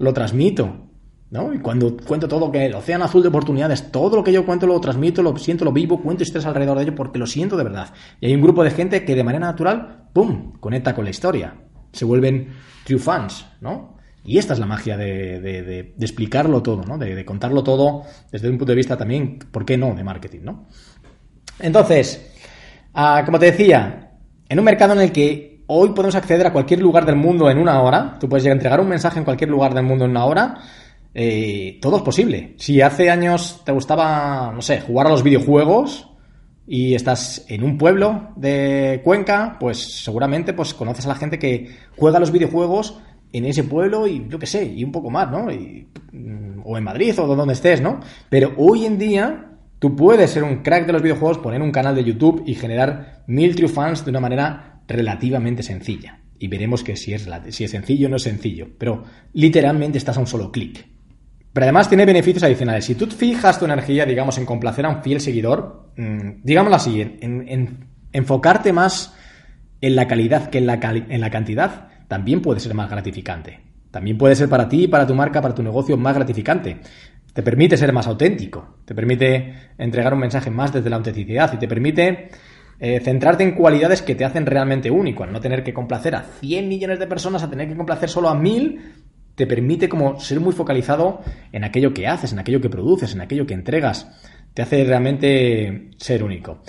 lo 0.00 0.12
transmito. 0.12 0.88
¿no? 1.30 1.54
Y 1.54 1.60
cuando 1.60 1.96
cuento 1.96 2.26
todo 2.26 2.50
que 2.50 2.66
el 2.66 2.74
océano 2.74 3.04
azul 3.04 3.22
de 3.22 3.28
oportunidades, 3.28 3.92
todo 3.92 4.16
lo 4.16 4.24
que 4.24 4.32
yo 4.32 4.44
cuento 4.44 4.66
lo 4.66 4.80
transmito, 4.80 5.22
lo 5.22 5.36
siento, 5.36 5.64
lo 5.64 5.72
vivo, 5.72 6.02
cuento 6.02 6.24
historias 6.24 6.46
alrededor 6.46 6.78
de 6.78 6.84
ello 6.84 6.94
porque 6.96 7.20
lo 7.20 7.26
siento 7.26 7.56
de 7.56 7.62
verdad. 7.62 7.92
Y 8.20 8.26
hay 8.26 8.34
un 8.34 8.42
grupo 8.42 8.64
de 8.64 8.72
gente 8.72 9.04
que 9.04 9.14
de 9.14 9.22
manera 9.22 9.46
natural, 9.46 10.08
¡pum!, 10.12 10.54
conecta 10.58 10.94
con 10.94 11.04
la 11.04 11.10
historia. 11.10 11.54
Se 11.92 12.04
vuelven 12.04 12.48
true 12.84 12.98
fans, 12.98 13.46
¿no? 13.60 13.96
Y 14.24 14.38
esta 14.38 14.54
es 14.54 14.58
la 14.58 14.66
magia 14.66 14.96
de, 14.96 15.94
explicarlo 16.00 16.62
todo, 16.62 16.82
¿no? 16.82 16.98
De, 16.98 17.24
contarlo 17.24 17.62
todo 17.62 18.02
desde 18.32 18.48
un 18.48 18.58
punto 18.58 18.72
de 18.72 18.76
vista 18.76 18.96
también, 18.96 19.38
¿por 19.38 19.64
qué 19.64 19.78
no?, 19.78 19.94
de 19.94 20.02
marketing, 20.02 20.40
¿no? 20.42 20.66
Entonces, 21.58 22.34
ah, 22.94 23.22
como 23.24 23.38
te 23.38 23.46
decía, 23.46 24.18
en 24.48 24.58
un 24.58 24.64
mercado 24.64 24.94
en 24.94 25.00
el 25.00 25.12
que 25.12 25.49
Hoy 25.72 25.90
podemos 25.90 26.16
acceder 26.16 26.44
a 26.48 26.52
cualquier 26.52 26.80
lugar 26.80 27.06
del 27.06 27.14
mundo 27.14 27.48
en 27.48 27.56
una 27.56 27.80
hora. 27.80 28.16
Tú 28.18 28.28
puedes 28.28 28.42
llegar 28.42 28.56
a 28.56 28.58
entregar 28.58 28.80
un 28.80 28.88
mensaje 28.88 29.20
en 29.20 29.24
cualquier 29.24 29.50
lugar 29.50 29.72
del 29.72 29.84
mundo 29.84 30.04
en 30.04 30.10
una 30.10 30.24
hora. 30.24 30.58
Eh, 31.14 31.78
todo 31.80 31.98
es 31.98 32.02
posible. 32.02 32.54
Si 32.58 32.80
hace 32.80 33.08
años 33.08 33.62
te 33.64 33.70
gustaba, 33.70 34.50
no 34.52 34.62
sé, 34.62 34.80
jugar 34.80 35.06
a 35.06 35.10
los 35.10 35.22
videojuegos 35.22 36.08
y 36.66 36.96
estás 36.96 37.44
en 37.46 37.62
un 37.62 37.78
pueblo 37.78 38.30
de 38.34 39.00
Cuenca, 39.04 39.58
pues 39.60 40.02
seguramente 40.02 40.54
pues 40.54 40.74
conoces 40.74 41.04
a 41.04 41.10
la 41.10 41.14
gente 41.14 41.38
que 41.38 41.70
juega 41.96 42.16
a 42.16 42.20
los 42.20 42.32
videojuegos 42.32 42.98
en 43.32 43.44
ese 43.44 43.62
pueblo 43.62 44.08
y 44.08 44.26
yo 44.28 44.40
qué 44.40 44.46
sé, 44.46 44.64
y 44.64 44.82
un 44.82 44.90
poco 44.90 45.08
más, 45.08 45.30
¿no? 45.30 45.46
Mm, 46.10 46.62
o 46.64 46.78
en 46.78 46.82
Madrid 46.82 47.16
o 47.16 47.28
donde 47.36 47.54
estés, 47.54 47.80
¿no? 47.80 48.00
Pero 48.28 48.54
hoy 48.56 48.86
en 48.86 48.98
día 48.98 49.52
tú 49.78 49.94
puedes 49.94 50.32
ser 50.32 50.42
un 50.42 50.64
crack 50.64 50.86
de 50.86 50.94
los 50.94 51.02
videojuegos, 51.02 51.38
poner 51.38 51.62
un 51.62 51.70
canal 51.70 51.94
de 51.94 52.02
YouTube 52.02 52.42
y 52.44 52.56
generar 52.56 53.22
mil 53.28 53.54
true 53.54 53.68
fans 53.68 54.04
de 54.04 54.10
una 54.10 54.18
manera 54.18 54.70
relativamente 54.90 55.62
sencilla. 55.62 56.20
Y 56.38 56.48
veremos 56.48 56.82
que 56.82 56.96
si 56.96 57.12
es, 57.12 57.28
si 57.48 57.64
es 57.64 57.70
sencillo 57.70 58.06
o 58.06 58.10
no 58.10 58.16
es 58.16 58.22
sencillo. 58.22 58.68
Pero 58.78 59.04
literalmente 59.32 59.98
estás 59.98 60.16
a 60.16 60.20
un 60.20 60.26
solo 60.26 60.50
clic. 60.50 60.86
Pero 61.52 61.64
además 61.64 61.88
tiene 61.88 62.06
beneficios 62.06 62.42
adicionales. 62.44 62.84
Si 62.84 62.94
tú 62.94 63.06
fijas 63.06 63.58
tu 63.58 63.64
energía, 63.64 64.06
digamos, 64.06 64.38
en 64.38 64.46
complacer 64.46 64.86
a 64.86 64.88
un 64.88 65.02
fiel 65.02 65.20
seguidor, 65.20 65.90
mm, 65.96 66.42
digámoslo 66.42 66.76
así, 66.76 67.00
en, 67.00 67.88
enfocarte 68.12 68.72
más 68.72 69.14
en 69.80 69.96
la 69.96 70.06
calidad 70.06 70.50
que 70.50 70.58
en 70.58 70.66
la, 70.66 70.74
en 70.74 71.20
la 71.20 71.30
cantidad, 71.30 71.88
también 72.08 72.40
puede 72.40 72.60
ser 72.60 72.74
más 72.74 72.90
gratificante. 72.90 73.60
También 73.90 74.16
puede 74.16 74.36
ser 74.36 74.48
para 74.48 74.68
ti, 74.68 74.86
para 74.86 75.06
tu 75.06 75.14
marca, 75.14 75.42
para 75.42 75.54
tu 75.54 75.62
negocio 75.62 75.96
más 75.96 76.14
gratificante. 76.14 76.78
Te 77.32 77.42
permite 77.42 77.76
ser 77.76 77.92
más 77.92 78.06
auténtico, 78.06 78.78
te 78.84 78.94
permite 78.94 79.54
entregar 79.78 80.14
un 80.14 80.20
mensaje 80.20 80.50
más 80.50 80.72
desde 80.72 80.90
la 80.90 80.96
autenticidad 80.96 81.52
y 81.52 81.58
te 81.58 81.68
permite 81.68 82.30
eh, 82.80 82.98
centrarte 83.00 83.44
en 83.44 83.52
cualidades 83.52 84.00
que 84.00 84.14
te 84.14 84.24
hacen 84.24 84.46
realmente 84.46 84.90
único, 84.90 85.22
al 85.22 85.32
no 85.32 85.40
tener 85.40 85.62
que 85.62 85.74
complacer 85.74 86.14
a 86.14 86.22
100 86.22 86.66
millones 86.66 86.98
de 86.98 87.06
personas, 87.06 87.42
a 87.42 87.50
tener 87.50 87.68
que 87.68 87.76
complacer 87.76 88.08
solo 88.08 88.30
a 88.30 88.34
1000, 88.34 88.80
te 89.34 89.46
permite 89.46 89.86
como 89.86 90.18
ser 90.18 90.40
muy 90.40 90.54
focalizado 90.54 91.20
en 91.52 91.64
aquello 91.64 91.92
que 91.92 92.06
haces, 92.06 92.32
en 92.32 92.38
aquello 92.38 92.60
que 92.60 92.70
produces, 92.70 93.14
en 93.14 93.20
aquello 93.20 93.46
que 93.46 93.52
entregas. 93.52 94.08
Te 94.54 94.62
hace 94.62 94.82
realmente 94.84 95.90
ser 95.98 96.24
único. 96.24 96.62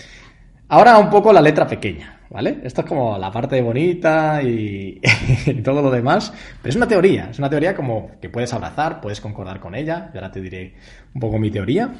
Ahora 0.67 0.97
un 0.97 1.09
poco 1.09 1.31
la 1.31 1.41
letra 1.41 1.65
pequeña, 1.65 2.21
¿vale? 2.29 2.59
Esto 2.63 2.81
es 2.81 2.87
como 2.87 3.17
la 3.17 3.31
parte 3.31 3.61
bonita 3.61 4.41
y, 4.43 4.99
y, 5.45 5.61
todo 5.61 5.81
lo 5.81 5.91
demás, 5.91 6.33
pero 6.61 6.69
es 6.69 6.75
una 6.75 6.87
teoría, 6.87 7.29
es 7.31 7.39
una 7.39 7.49
teoría 7.49 7.73
como 7.73 8.11
que 8.21 8.29
puedes 8.29 8.53
abrazar, 8.53 8.99
puedes 8.99 9.21
concordar 9.21 9.59
con 9.59 9.75
ella, 9.75 10.11
y 10.13 10.17
ahora 10.17 10.31
te 10.31 10.41
diré 10.41 10.75
un 11.13 11.21
poco 11.21 11.39
mi 11.39 11.51
teoría, 11.51 11.93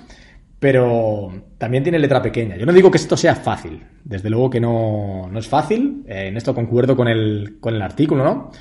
pero 0.62 1.56
también 1.58 1.82
tiene 1.82 1.98
letra 1.98 2.22
pequeña. 2.22 2.56
Yo 2.56 2.68
no 2.68 2.72
digo 2.72 2.92
que 2.92 3.00
esto 3.00 3.18
sea 3.18 3.34
fácil, 3.34 3.84
desde 4.04 4.30
luego 4.30 4.52
que 4.52 4.60
no, 4.60 5.28
es 5.36 5.48
fácil, 5.48 6.04
eh, 6.08 6.28
en 6.28 6.38
esto 6.38 6.54
concuerdo 6.54 6.96
con 6.96 7.08
el, 7.08 7.58
con 7.60 7.74
el 7.74 7.82
artículo, 7.82 8.24
¿no? 8.24 8.52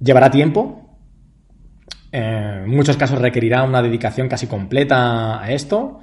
Llevará 0.00 0.32
tiempo, 0.32 0.98
eh, 2.10 2.62
en 2.64 2.68
muchos 2.68 2.96
casos 2.96 3.20
requerirá 3.20 3.62
una 3.62 3.80
dedicación 3.80 4.26
casi 4.26 4.48
completa 4.48 5.40
a 5.40 5.52
esto, 5.52 6.00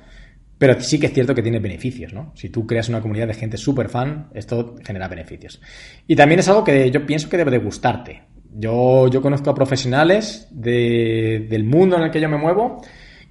pero 0.57 0.79
sí 0.79 0.97
que 0.97 1.07
es 1.07 1.13
cierto 1.13 1.35
que 1.35 1.43
tiene 1.43 1.59
beneficios, 1.59 2.13
¿no? 2.13 2.31
Si 2.37 2.47
tú 2.47 2.65
creas 2.65 2.87
una 2.87 3.01
comunidad 3.01 3.27
de 3.27 3.33
gente 3.33 3.57
súper 3.57 3.89
fan, 3.89 4.29
esto 4.33 4.75
genera 4.85 5.09
beneficios. 5.09 5.59
Y 6.07 6.15
también 6.15 6.39
es 6.39 6.47
algo 6.47 6.63
que 6.63 6.89
yo 6.91 7.05
pienso 7.05 7.27
que 7.27 7.35
debe 7.35 7.51
de 7.51 7.57
gustarte. 7.57 8.23
Yo, 8.53 9.09
yo 9.09 9.21
conozco 9.21 9.49
a 9.49 9.53
profesionales 9.53 10.47
del 10.49 11.65
mundo 11.65 11.97
en 11.97 12.03
el 12.03 12.09
que 12.09 12.21
yo 12.21 12.29
me 12.29 12.37
muevo 12.37 12.81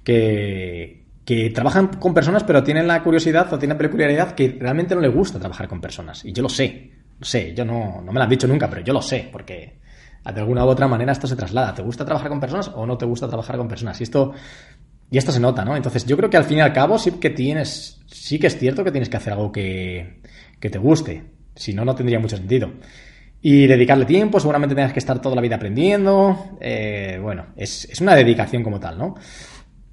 que, 0.03 0.98
que 1.29 1.51
trabajan 1.51 1.89
con 1.99 2.11
personas 2.11 2.43
pero 2.43 2.63
tienen 2.63 2.87
la 2.87 3.03
curiosidad 3.03 3.53
o 3.53 3.59
tienen 3.59 3.77
la 3.77 3.83
peculiaridad 3.83 4.31
que 4.31 4.57
realmente 4.59 4.95
no 4.95 5.01
les 5.01 5.13
gusta 5.13 5.37
trabajar 5.37 5.67
con 5.67 5.79
personas. 5.79 6.25
Y 6.25 6.33
yo 6.33 6.41
lo 6.41 6.49
sé, 6.49 6.89
lo 7.19 7.23
sé, 7.23 7.53
yo 7.53 7.63
no, 7.63 8.01
no 8.03 8.11
me 8.11 8.17
lo 8.17 8.23
han 8.23 8.29
dicho 8.31 8.47
nunca, 8.47 8.67
pero 8.67 8.81
yo 8.81 8.93
lo 8.93 9.01
sé, 9.03 9.29
porque 9.31 9.77
de 10.25 10.39
alguna 10.39 10.65
u 10.65 10.69
otra 10.69 10.87
manera 10.87 11.11
esto 11.11 11.27
se 11.27 11.35
traslada. 11.35 11.75
¿Te 11.75 11.83
gusta 11.83 12.03
trabajar 12.03 12.29
con 12.29 12.39
personas 12.39 12.71
o 12.73 12.83
no 12.87 12.97
te 12.97 13.05
gusta 13.05 13.27
trabajar 13.27 13.57
con 13.57 13.67
personas? 13.67 13.99
Y 13.99 14.05
esto, 14.05 14.33
y 15.11 15.19
esto 15.19 15.31
se 15.31 15.39
nota, 15.39 15.63
¿no? 15.63 15.75
Entonces 15.75 16.03
yo 16.03 16.17
creo 16.17 16.31
que 16.31 16.37
al 16.37 16.45
fin 16.45 16.57
y 16.57 16.61
al 16.61 16.73
cabo 16.73 16.97
sí 16.97 17.11
que 17.11 17.29
tienes, 17.29 18.01
sí 18.07 18.39
que 18.39 18.47
es 18.47 18.57
cierto 18.57 18.83
que 18.83 18.89
tienes 18.89 19.07
que 19.07 19.17
hacer 19.17 19.33
algo 19.33 19.51
que, 19.51 20.21
que 20.59 20.71
te 20.71 20.79
guste. 20.79 21.25
Si 21.53 21.75
no, 21.75 21.85
no 21.85 21.93
tendría 21.93 22.17
mucho 22.19 22.37
sentido. 22.37 22.71
Y 23.39 23.67
dedicarle 23.67 24.05
tiempo, 24.05 24.39
seguramente 24.39 24.73
tengas 24.73 24.93
que 24.93 24.99
estar 24.99 25.21
toda 25.21 25.35
la 25.35 25.43
vida 25.43 25.57
aprendiendo. 25.57 26.57
Eh, 26.59 27.19
bueno, 27.21 27.49
es, 27.55 27.85
es 27.85 28.01
una 28.01 28.15
dedicación 28.15 28.63
como 28.63 28.79
tal, 28.79 28.97
¿no? 28.97 29.13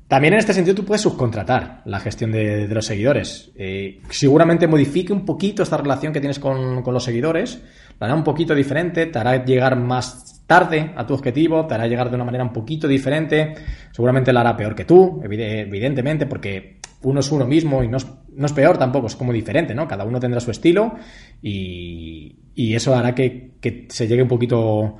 También 0.09 0.35
en 0.35 0.39
este 0.39 0.53
sentido 0.53 0.77
tú 0.77 0.85
puedes 0.85 1.03
subcontratar 1.03 1.83
la 1.85 1.99
gestión 1.99 2.31
de, 2.31 2.69
los 2.69 2.87
seguidores. 2.87 3.51
Eh, 3.57 4.03
seguramente 4.11 4.69
modifique 4.69 5.13
un 5.13 5.25
poquito 5.25 5.65
esta 5.65 5.77
relación 5.77 6.13
que 6.13 6.21
tienes 6.21 6.39
con, 6.39 6.85
los 6.85 7.05
seguidores, 7.05 7.61
la 7.99 8.07
hará 8.07 8.15
un 8.15 8.23
poquito 8.23 8.55
diferente, 8.55 9.07
te 9.07 9.19
hará 9.19 9.45
llegar 9.45 9.77
más 9.77 10.45
tarde 10.47 10.93
a 10.97 11.05
tu 11.05 11.15
objetivo, 11.15 11.67
te 11.67 11.75
hará 11.75 11.89
llegar 11.89 12.09
de 12.09 12.15
una 12.15 12.25
manera 12.25 12.45
un 12.45 12.53
poquito 12.53 12.87
diferente, 12.87 13.55
seguramente 13.91 14.33
la 14.33 14.43
hará 14.43 14.57
peor 14.57 14.77
que 14.77 14.85
tú, 14.85 15.21
evidentemente, 15.25 16.27
porque 16.27 16.79
uno 17.03 17.19
es 17.19 17.33
uno 17.33 17.45
mismo 17.45 17.83
y 17.83 17.89
no 17.89 17.97
es, 17.97 18.53
peor 18.53 18.79
tampoco, 18.79 19.09
es 19.09 19.17
como 19.17 19.33
diferente, 19.33 19.75
¿no? 19.75 19.89
Cada 19.89 20.05
uno 20.05 20.21
tendrá 20.21 20.39
su 20.39 20.53
estilo 20.53 20.95
y, 21.43 22.37
eso 22.55 22.95
hará 22.95 23.13
que, 23.13 23.55
se 23.89 24.07
llegue 24.07 24.23
un 24.23 24.29
poquito 24.29 24.99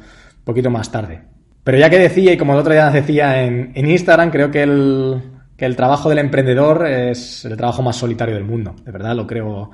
más 0.69 0.91
tarde. 0.91 1.36
Pero 1.67 1.79
ya 1.79 1.91
que 1.91 1.99
decía, 1.99 2.33
y 2.33 2.37
como 2.37 2.53
el 2.53 2.61
otro 2.61 2.73
día 2.73 2.89
decía 2.91 3.43
en, 3.43 3.73
Instagram, 3.75 4.31
creo 4.31 4.53
que 4.53 4.63
el, 4.63 5.21
que 5.57 5.65
el 5.65 5.75
trabajo 5.75 6.09
del 6.09 6.21
emprendedor 6.21 6.87
es 6.87 7.45
el 7.45 7.57
trabajo 7.57 7.83
más 7.83 7.97
solitario 7.97 8.37
del 8.37 8.45
mundo. 8.45 8.77
De 8.85 8.93
verdad, 8.93 9.17
lo 9.17 9.27
creo, 9.27 9.73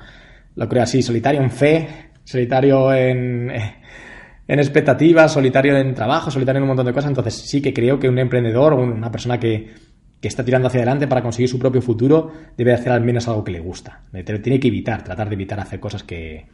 lo 0.55 0.67
creo 0.67 0.81
así. 0.81 1.03
Solitario 1.03 1.39
en 1.39 1.51
fe, 1.51 1.87
solitario 2.23 2.91
en, 2.91 3.51
en 3.51 4.59
expectativas, 4.59 5.33
solitario 5.33 5.77
en 5.77 5.93
trabajo, 5.93 6.31
solitario 6.31 6.57
en 6.57 6.63
un 6.63 6.69
montón 6.69 6.87
de 6.87 6.93
cosas. 6.93 7.11
Entonces 7.11 7.35
sí 7.35 7.61
que 7.61 7.75
creo 7.75 7.99
que 7.99 8.09
un 8.09 8.17
emprendedor, 8.17 8.73
una 8.73 9.11
persona 9.11 9.39
que, 9.39 9.69
que 10.19 10.27
está 10.27 10.43
tirando 10.43 10.69
hacia 10.69 10.79
adelante 10.79 11.07
para 11.07 11.21
conseguir 11.21 11.47
su 11.47 11.59
propio 11.59 11.83
futuro, 11.83 12.31
debe 12.57 12.73
hacer 12.73 12.91
al 12.91 13.01
menos 13.01 13.27
algo 13.27 13.43
que 13.43 13.51
le 13.51 13.59
gusta. 13.59 14.01
Tiene 14.41 14.59
que 14.59 14.67
evitar, 14.67 15.03
tratar 15.03 15.29
de 15.29 15.35
evitar 15.35 15.59
hacer 15.59 15.79
cosas 15.79 16.01
que, 16.01 16.47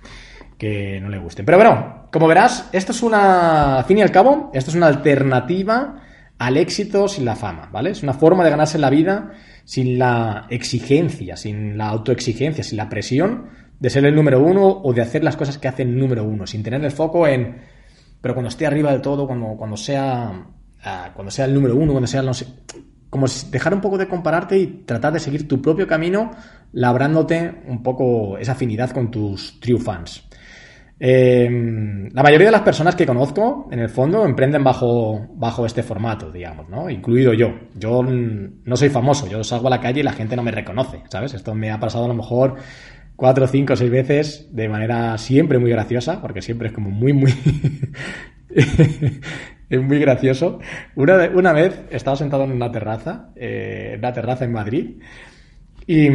que 0.60 1.00
no 1.02 1.10
le 1.10 1.18
gusten. 1.18 1.46
Pero 1.46 1.58
bueno, 1.58 2.08
como 2.12 2.28
verás, 2.28 2.70
esto 2.74 2.92
es 2.92 3.02
una, 3.02 3.78
al 3.80 3.86
fin 3.86 3.98
y 3.98 4.02
al 4.02 4.12
cabo, 4.12 4.52
esto 4.54 4.70
es 4.70 4.76
una 4.76 4.88
alternativa 4.88 6.04
al 6.38 6.58
éxito 6.58 7.08
sin 7.08 7.26
la 7.26 7.36
fama, 7.36 7.70
¿vale? 7.72 7.90
Es 7.90 8.04
una 8.04 8.14
forma 8.14 8.44
de 8.44 8.52
ganarse 8.52 8.78
la 8.78 8.90
vida 8.90 9.32
sin 9.64 9.98
la 9.98 10.46
exigencia, 10.50 11.38
sin 11.38 11.78
la 11.78 11.88
autoexigencia, 11.88 12.64
sin 12.64 12.78
la 12.78 12.90
presión 12.90 13.48
de 13.80 13.90
ser 13.90 14.06
el 14.06 14.14
número 14.14 14.44
uno 14.44 14.68
o 14.68 14.94
de 14.94 15.02
hacer 15.02 15.24
las 15.24 15.38
cosas 15.38 15.58
que 15.58 15.70
hace 15.70 15.84
el 15.84 15.98
número 15.98 16.26
uno, 16.26 16.46
sin 16.46 16.62
tener 16.62 16.84
el 16.84 16.92
foco 16.92 17.26
en, 17.26 17.58
pero 18.22 18.34
cuando 18.34 18.50
esté 18.50 18.68
arriba 18.68 18.92
del 18.92 19.02
todo, 19.02 19.26
cuando, 19.26 19.56
cuando 19.58 19.78
sea, 19.78 20.46
ah, 20.84 21.12
cuando 21.14 21.32
sea 21.32 21.46
el 21.46 21.54
número 21.54 21.76
uno, 21.76 21.94
cuando 21.94 22.08
sea, 22.08 22.22
no 22.22 22.34
sé, 22.34 22.48
como 23.10 23.28
dejar 23.50 23.74
un 23.74 23.82
poco 23.82 23.98
de 23.98 24.08
compararte 24.08 24.58
y 24.58 24.68
tratar 24.86 25.14
de 25.14 25.20
seguir 25.20 25.48
tu 25.48 25.62
propio 25.62 25.88
camino, 25.88 26.32
labrándote 26.74 27.64
un 27.68 27.82
poco 27.82 28.38
esa 28.38 28.52
afinidad 28.52 28.92
con 28.92 29.10
tus 29.10 29.60
true 29.60 29.80
fans. 29.80 30.29
Em, 31.02 32.10
la 32.12 32.24
mayoría 32.24 32.48
de 32.48 32.52
las 32.52 32.62
personas 32.62 32.94
que 32.96 33.06
conozco, 33.06 33.70
en 33.72 33.80
el 33.80 33.88
fondo, 33.88 34.26
emprenden 34.26 34.64
bajo, 34.66 35.28
bajo 35.36 35.66
este 35.66 35.82
formato, 35.82 36.30
digamos, 36.30 36.68
¿no? 36.68 36.90
Incluido 36.90 37.34
yo. 37.34 37.58
Yo 37.74 38.04
no 38.04 38.76
soy 38.76 38.90
famoso, 38.90 39.28
yo 39.28 39.42
salgo 39.44 39.68
a 39.68 39.70
la 39.70 39.80
calle 39.80 40.02
y 40.02 40.04
la 40.04 40.12
gente 40.12 40.36
no 40.36 40.44
me 40.44 40.52
reconoce, 40.52 41.02
¿sabes? 41.10 41.34
Esto 41.34 41.56
me 41.56 41.72
ha 41.72 41.80
pasado 41.80 42.04
a 42.06 42.10
lo 42.10 42.16
mejor 42.16 42.56
cuatro, 43.16 43.48
cinco, 43.48 43.78
seis 43.78 43.90
veces 43.90 44.50
de 44.52 44.68
manera 44.68 45.18
siempre 45.18 45.58
muy 45.58 45.72
graciosa, 45.72 46.22
porque 46.22 46.42
siempre 46.42 46.68
es 46.68 46.74
como 46.74 46.90
muy, 46.90 47.14
muy... 47.14 47.34
es 49.70 49.82
muy 49.82 50.00
gracioso. 50.00 50.60
Una, 50.96 51.30
una 51.34 51.54
vez 51.54 51.82
estaba 51.92 52.18
sentado 52.18 52.44
en 52.44 52.52
una 52.52 52.72
terraza, 52.72 53.30
eh, 53.38 53.92
en 53.94 54.00
una 54.00 54.12
terraza 54.12 54.44
en 54.44 54.52
Madrid, 54.52 55.02
y 55.88 56.10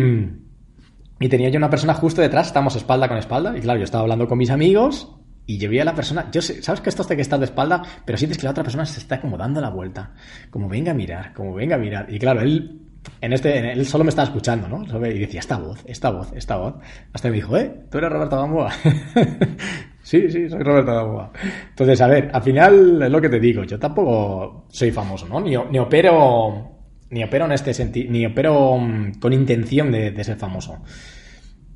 y 1.21 1.29
tenía 1.29 1.49
yo 1.49 1.59
una 1.59 1.71
persona 1.71 1.95
justo 1.95 2.21
detrás, 2.21 2.49
estamos 2.49 2.77
espalda 2.77 3.09
con 3.09 3.19
espalda, 3.19 3.57
y 3.57 3.61
claro, 3.61 3.79
yo 3.79 3.85
estaba 3.85 4.03
hablando 4.03 4.27
con 4.27 4.39
mis 4.39 4.51
amigos 4.51 5.15
y 5.47 5.59
yo 5.59 5.69
vi 5.69 5.79
a 5.79 5.85
la 5.85 5.95
persona, 5.95 6.29
yo 6.33 6.41
sabes 6.41 6.81
que 6.81 6.89
esto 6.89 7.03
hace 7.03 7.17
que 7.17 7.23
estar 7.23 7.39
de 7.39 7.45
espalda, 7.45 7.83
pero 8.05 8.17
sientes 8.19 8.39
que 8.39 8.45
la 8.45 8.51
otra 8.51 8.65
persona 8.65 8.87
se 8.87 9.01
está 9.01 9.21
como 9.21 9.37
dando 9.37 9.61
la 9.61 9.71
vuelta, 9.71 10.13
como 10.51 10.69
venga 10.69 10.93
a 10.93 10.95
mirar, 10.95 11.35
como 11.35 11.55
venga 11.55 11.77
a 11.77 11.79
mirar. 11.79 12.07
Y 12.09 12.19
claro, 12.19 12.41
él 12.41 12.81
en 13.21 13.33
este, 13.33 13.73
él 13.73 13.87
solo 13.87 14.05
me 14.05 14.11
estaba 14.11 14.27
escuchando, 14.27 14.69
¿no? 14.69 14.85
Y 15.07 15.19
decía, 15.19 15.41
esta 15.41 15.59
voz, 15.59 15.83
esta 15.87 16.11
voz, 16.11 16.33
esta 16.35 16.57
voz. 16.57 16.75
Hasta 17.13 17.29
me 17.29 17.37
dijo, 17.37 17.57
¿eh? 17.57 17.85
¿Tú 17.91 17.99
eres 17.99 18.11
Roberto 18.11 18.37
Gamboa? 18.37 18.73
sí, 20.03 20.31
sí, 20.31 20.49
soy 20.49 20.63
Roberto 20.63 20.95
Gamboa. 20.95 21.33
Entonces, 21.71 22.01
a 22.01 22.07
ver, 22.07 22.31
al 22.33 22.43
final 22.43 23.03
es 23.03 23.11
lo 23.11 23.21
que 23.21 23.29
te 23.29 23.41
digo, 23.41 23.65
yo 23.65 23.79
tampoco 23.79 24.67
soy 24.71 24.91
famoso, 24.91 25.27
¿no? 25.29 25.41
Ni, 25.41 25.57
ni 25.71 25.79
opero 25.79 26.74
ni 27.15 27.23
opero 27.23 27.45
en 27.45 27.53
este 27.53 27.73
sentido, 27.73 28.11
ni 28.11 28.27
opero 28.27 28.77
mm, 28.77 29.21
con 29.21 29.33
intención 29.33 29.93
de, 29.93 30.25
ser 30.25 30.37
famoso. 30.37 30.83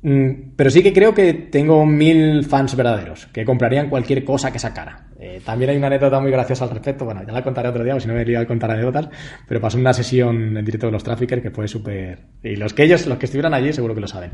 Mm, 0.01 0.51
pero 0.57 0.69
sí 0.69 0.83
que 0.83 0.91
creo 0.91 1.13
que 1.13 1.33
tengo 1.33 1.85
mil 1.85 2.43
fans 2.43 2.75
verdaderos, 2.75 3.27
que 3.27 3.45
comprarían 3.45 3.89
cualquier 3.89 4.25
cosa 4.25 4.51
que 4.51 4.59
sacara. 4.59 5.07
Eh, 5.17 5.41
también 5.43 5.71
hay 5.71 5.77
una 5.77 5.87
anécdota 5.87 6.19
muy 6.19 6.29
graciosa 6.29 6.65
al 6.65 6.71
respecto, 6.71 7.05
bueno, 7.05 7.21
ya 7.25 7.31
la 7.31 7.41
contaré 7.41 7.69
otro 7.69 7.85
día, 7.85 7.95
o 7.95 7.99
si 8.01 8.07
no 8.09 8.15
me 8.15 8.23
he 8.23 8.37
a 8.37 8.45
contar 8.45 8.69
anécdotas, 8.71 9.07
pero 9.47 9.61
pasó 9.61 9.77
una 9.77 9.93
sesión 9.93 10.57
en 10.57 10.65
directo 10.65 10.87
de 10.87 10.91
los 10.91 11.05
Traffickers 11.05 11.41
que 11.41 11.51
fue 11.51 11.69
súper... 11.69 12.19
Y 12.43 12.57
los 12.57 12.73
que 12.73 12.83
ellos, 12.83 13.07
los 13.07 13.17
que 13.17 13.25
estuvieran 13.25 13.53
allí 13.53 13.71
seguro 13.71 13.95
que 13.95 14.01
lo 14.01 14.07
saben. 14.07 14.31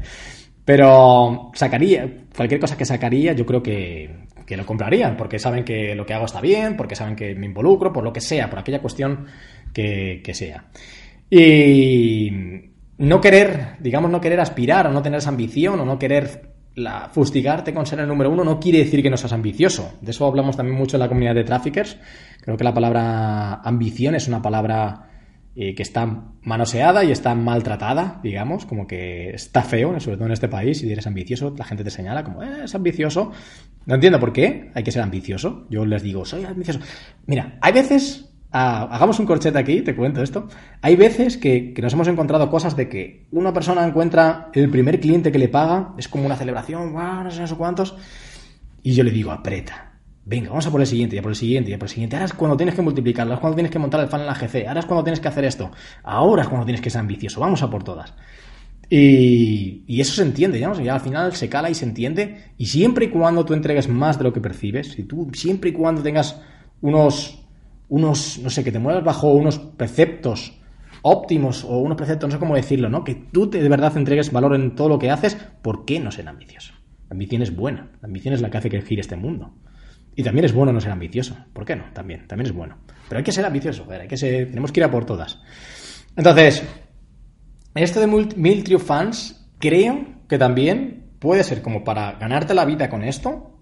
Pero 0.65 1.51
sacaría, 1.53 2.25
cualquier 2.35 2.59
cosa 2.59 2.75
que 2.75 2.85
sacaría, 2.85 3.33
yo 3.33 3.45
creo 3.45 3.61
que, 3.61 4.09
que 4.47 4.57
lo 4.57 4.65
comprarían, 4.65 5.17
porque 5.17 5.37
saben 5.37 5.63
que 5.63 5.93
lo 5.93 6.07
que 6.07 6.15
hago 6.15 6.25
está 6.25 6.41
bien, 6.41 6.75
porque 6.75 6.95
saben 6.95 7.15
que 7.15 7.35
me 7.35 7.45
involucro, 7.45 7.93
por 7.93 8.03
lo 8.03 8.11
que 8.11 8.21
sea, 8.21 8.49
por 8.49 8.57
aquella 8.57 8.81
cuestión 8.81 9.27
que, 9.75 10.33
sea. 10.33 10.65
Y 11.29 12.31
no 12.97 13.21
querer, 13.21 13.75
digamos, 13.79 14.09
no 14.09 14.21
querer 14.21 14.39
aspirar 14.39 14.87
o 14.87 14.91
no 14.91 15.01
tener 15.01 15.19
esa 15.19 15.29
ambición 15.29 15.79
o 15.79 15.85
no 15.85 15.99
querer 15.99 16.53
la, 16.75 17.09
fustigarte 17.09 17.73
con 17.73 17.85
ser 17.85 17.99
el 17.99 18.07
número 18.07 18.29
uno 18.29 18.43
no 18.43 18.59
quiere 18.59 18.79
decir 18.79 19.01
que 19.03 19.09
no 19.09 19.17
seas 19.17 19.33
ambicioso. 19.33 19.97
De 20.01 20.11
eso 20.11 20.25
hablamos 20.25 20.55
también 20.55 20.77
mucho 20.77 20.97
en 20.97 21.01
la 21.01 21.07
comunidad 21.07 21.35
de 21.35 21.43
traffickers. 21.43 21.97
Creo 22.41 22.57
que 22.57 22.63
la 22.63 22.73
palabra 22.73 23.55
ambición 23.55 24.15
es 24.15 24.27
una 24.27 24.41
palabra 24.41 25.09
eh, 25.57 25.73
que 25.73 25.83
está 25.83 26.05
manoseada 26.41 27.03
y 27.03 27.11
está 27.11 27.33
maltratada, 27.33 28.19
digamos, 28.21 28.65
como 28.65 28.87
que 28.87 29.29
está 29.29 29.61
feo, 29.61 29.97
sobre 29.99 30.17
todo 30.17 30.27
en 30.27 30.33
este 30.33 30.49
país, 30.49 30.79
si 30.79 30.91
eres 30.91 31.07
ambicioso, 31.07 31.55
la 31.57 31.63
gente 31.63 31.83
te 31.83 31.91
señala 31.91 32.23
como, 32.23 32.43
eh, 32.43 32.65
es 32.65 32.75
ambicioso. 32.75 33.31
No 33.85 33.95
entiendo 33.95 34.19
por 34.19 34.33
qué 34.33 34.71
hay 34.73 34.83
que 34.83 34.91
ser 34.91 35.01
ambicioso. 35.01 35.65
Yo 35.69 35.85
les 35.85 36.03
digo, 36.03 36.25
soy 36.25 36.43
ambicioso. 36.43 36.81
Mira, 37.25 37.57
hay 37.61 37.71
veces 37.71 38.24
hagamos 38.55 39.19
un 39.19 39.25
corchete 39.25 39.59
aquí, 39.59 39.81
te 39.81 39.95
cuento 39.95 40.23
esto. 40.23 40.47
Hay 40.81 40.95
veces 40.95 41.37
que, 41.37 41.73
nos 41.81 41.93
hemos 41.93 42.07
encontrado 42.07 42.49
cosas 42.49 42.75
de 42.75 42.87
que 42.87 43.27
una 43.31 43.53
persona 43.53 43.85
encuentra 43.85 44.49
el 44.53 44.69
primer 44.69 44.99
cliente 44.99 45.31
que 45.31 45.39
le 45.39 45.49
paga, 45.49 45.93
es 45.97 46.07
como 46.07 46.25
una 46.25 46.37
celebración, 46.37 46.93
no 46.93 47.31
sé, 47.31 47.41
no 47.41 47.47
sé 47.47 47.55
cuántos, 47.55 47.95
y 48.81 48.93
yo 48.93 49.03
le 49.03 49.11
digo, 49.11 49.31
aprieta. 49.31 49.91
Venga, 50.27 50.49
vamos 50.49 50.65
a 50.65 50.71
por 50.71 50.81
el 50.81 50.87
siguiente, 50.87 51.15
ya 51.15 51.21
por 51.21 51.33
el 51.33 51.35
siguiente, 51.35 51.69
ya 51.69 51.77
por 51.77 51.85
el 51.85 51.91
siguiente. 51.91 52.15
Ahora 52.15 52.25
es 52.25 52.33
cuando 52.33 52.57
tienes 52.57 52.73
que 52.73 52.81
multiplicarlo, 52.81 53.33
ahora 53.33 53.37
es 53.37 53.41
cuando 53.41 53.55
tienes 53.55 53.71
que 53.71 53.79
montar 53.79 53.99
el 53.99 54.07
fan 54.07 54.21
en 54.21 54.27
la 54.27 54.35
GC, 54.35 54.67
ahora 54.67 54.79
es 54.79 54.85
cuando 54.85 55.03
tienes 55.03 55.19
que 55.19 55.27
hacer 55.27 55.45
esto, 55.45 55.71
ahora 56.03 56.43
es 56.43 56.47
cuando 56.47 56.65
tienes 56.65 56.81
que 56.81 56.89
ser 56.89 57.01
ambicioso, 57.01 57.41
vamos 57.41 57.61
a 57.61 57.69
por 57.69 57.83
todas. 57.83 58.13
Y, 58.89 59.83
eso 59.99 60.13
se 60.15 60.21
entiende, 60.21 60.59
ya, 60.59 60.71
ya 60.81 60.95
al 60.95 61.01
final 61.01 61.33
se 61.33 61.49
cala 61.49 61.69
y 61.69 61.75
se 61.75 61.85
entiende. 61.85 62.53
Y 62.57 62.67
siempre 62.67 63.05
y 63.05 63.09
cuando 63.09 63.43
tú 63.43 63.53
entregues 63.53 63.89
más 63.89 64.17
de 64.17 64.23
lo 64.23 64.33
que 64.33 64.41
percibes, 64.41 64.97
y 64.97 65.03
tú 65.03 65.29
siempre 65.33 65.71
y 65.71 65.73
cuando 65.73 66.01
tengas 66.01 66.41
unos 66.81 67.44
unos, 67.95 68.39
no 68.39 68.49
sé, 68.49 68.61
que 68.61 68.73
te 68.73 68.79
muevas 68.79 69.05
bajo 69.05 69.31
unos 69.31 69.57
preceptos 69.57 70.59
óptimos 71.01 71.63
o 71.63 71.77
unos 71.77 71.95
preceptos, 71.95 72.27
no 72.27 72.33
sé 72.33 72.39
cómo 72.39 72.55
decirlo, 72.55 72.89
¿no? 72.89 73.05
Que 73.05 73.15
tú 73.15 73.49
te, 73.49 73.63
de 73.63 73.69
verdad 73.69 73.95
entregues 73.95 74.33
valor 74.33 74.53
en 74.53 74.75
todo 74.75 74.89
lo 74.89 74.99
que 74.99 75.11
haces, 75.11 75.37
¿por 75.61 75.85
qué 75.85 75.99
no 76.01 76.11
ser 76.11 76.27
ambicioso? 76.27 76.73
La 77.09 77.13
ambición 77.13 77.41
es 77.41 77.55
buena, 77.55 77.91
la 78.01 78.07
ambición 78.07 78.33
es 78.33 78.41
la 78.41 78.49
que 78.49 78.57
hace 78.57 78.69
que 78.69 78.81
gire 78.81 78.99
este 78.99 79.15
mundo. 79.15 79.53
Y 80.13 80.23
también 80.23 80.43
es 80.43 80.51
bueno 80.51 80.73
no 80.73 80.81
ser 80.81 80.91
ambicioso, 80.91 81.37
¿por 81.53 81.63
qué 81.63 81.77
no? 81.77 81.85
También, 81.93 82.27
también 82.27 82.47
es 82.47 82.53
bueno. 82.53 82.77
Pero 83.07 83.19
hay 83.19 83.23
que 83.23 83.31
ser 83.31 83.45
ambicioso, 83.45 83.85
hay 83.89 84.07
que 84.09 84.17
ser, 84.17 84.49
tenemos 84.49 84.73
que 84.73 84.81
ir 84.81 84.83
a 84.83 84.91
por 84.91 85.05
todas. 85.05 85.39
Entonces, 86.17 86.63
esto 87.75 88.01
de 88.01 88.07
Mil 88.07 88.63
Trio 88.65 88.79
Fans, 88.79 89.47
creo 89.57 90.05
que 90.27 90.37
también 90.37 91.11
puede 91.19 91.45
ser 91.45 91.61
como 91.61 91.85
para 91.85 92.13
ganarte 92.13 92.53
la 92.53 92.65
vida 92.65 92.89
con 92.89 93.03
esto, 93.03 93.55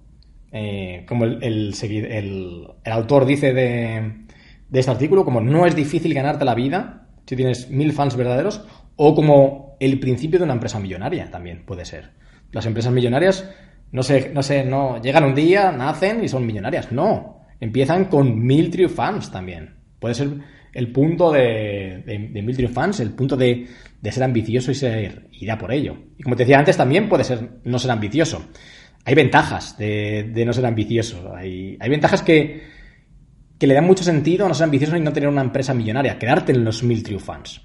eh, 0.55 1.03
como 1.07 1.25
el, 1.25 1.73
el, 1.81 2.67
autor 2.85 3.25
dice 3.25 3.53
de, 3.53 4.22
este 4.71 4.91
artículo, 4.91 5.25
como 5.25 5.41
no 5.41 5.65
es 5.65 5.75
difícil 5.75 6.13
ganarte 6.13 6.45
la 6.45 6.55
vida 6.55 7.07
si 7.25 7.35
tienes 7.35 7.69
mil 7.69 7.93
fans 7.93 8.15
verdaderos, 8.15 8.65
o 8.95 9.15
como 9.15 9.77
el 9.79 9.99
principio 9.99 10.39
de 10.39 10.45
una 10.45 10.53
empresa 10.53 10.79
millonaria 10.79 11.31
también 11.31 11.63
puede 11.65 11.85
ser. 11.85 12.11
Las 12.51 12.65
empresas 12.65 12.91
millonarias 12.91 13.49
no 13.91 14.03
sé, 14.03 14.31
no 14.33 14.43
sé, 14.43 14.65
no 14.65 15.01
llegan 15.01 15.23
un 15.23 15.35
día, 15.35 15.71
nacen 15.71 16.23
y 16.23 16.27
son 16.27 16.45
millonarias. 16.45 16.91
No, 16.91 17.41
empiezan 17.59 18.05
con 18.05 18.45
mil 18.45 18.89
fans 18.89 19.31
también. 19.31 19.75
Puede 19.99 20.15
ser 20.15 20.29
el 20.73 20.91
punto 20.91 21.31
de, 21.31 22.03
de, 22.05 22.41
mil 22.41 22.57
true 22.57 22.67
fans, 22.67 22.99
el 22.99 23.11
punto 23.11 23.37
de, 23.37 23.67
de, 24.01 24.11
ser 24.11 24.23
ambicioso 24.23 24.71
y 24.71 24.75
ser 24.75 25.27
ir 25.31 25.51
a 25.51 25.57
por 25.57 25.71
ello. 25.71 25.95
Y 26.17 26.23
como 26.23 26.35
te 26.35 26.43
decía 26.43 26.59
antes, 26.59 26.75
también 26.75 27.07
puede 27.07 27.23
ser 27.23 27.59
no 27.63 27.79
ser 27.79 27.91
ambicioso 27.91 28.43
hay 29.05 29.15
ventajas 29.15 29.77
de, 29.77 30.43
no 30.45 30.53
ser 30.53 30.65
ambicioso. 30.65 31.35
Hay, 31.35 31.77
hay 31.79 31.89
ventajas 31.89 32.21
que, 32.21 32.63
que, 33.57 33.67
le 33.67 33.73
dan 33.73 33.85
mucho 33.85 34.03
sentido 34.03 34.45
a 34.45 34.49
no 34.49 34.53
ser 34.53 34.65
ambicioso 34.65 34.95
y 34.97 35.01
no 35.01 35.13
tener 35.13 35.29
una 35.29 35.41
empresa 35.41 35.73
millonaria, 35.73 36.19
quedarte 36.19 36.51
en 36.51 36.63
los 36.63 36.83
mil 36.83 37.03
true 37.03 37.19
fans. 37.19 37.61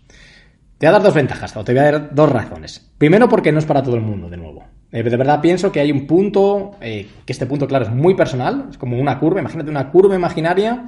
Te 0.78 0.86
voy 0.86 0.90
a 0.90 0.92
dar 0.92 1.02
dos 1.02 1.14
ventajas, 1.14 1.56
o 1.56 1.64
te 1.64 1.72
voy 1.72 1.80
a 1.80 1.90
dar 1.90 2.14
dos 2.14 2.30
razones. 2.30 2.92
Primero, 2.98 3.28
porque 3.28 3.50
no 3.50 3.58
es 3.58 3.66
para 3.66 3.82
todo 3.82 3.96
el 3.96 4.02
mundo, 4.02 4.28
de 4.30 4.36
nuevo. 4.36 4.64
Eh, 4.92 5.02
de 5.02 5.16
verdad 5.16 5.40
pienso 5.40 5.72
que 5.72 5.80
hay 5.80 5.90
un 5.90 6.06
punto, 6.06 6.72
eh, 6.80 7.08
que 7.24 7.32
este 7.32 7.46
punto, 7.46 7.66
claro, 7.66 7.84
es 7.84 7.90
muy 7.90 8.14
personal, 8.14 8.68
es 8.70 8.78
como 8.78 8.98
una 8.98 9.18
curva, 9.18 9.40
imagínate 9.40 9.70
una 9.70 9.90
curva 9.90 10.14
imaginaria 10.14 10.86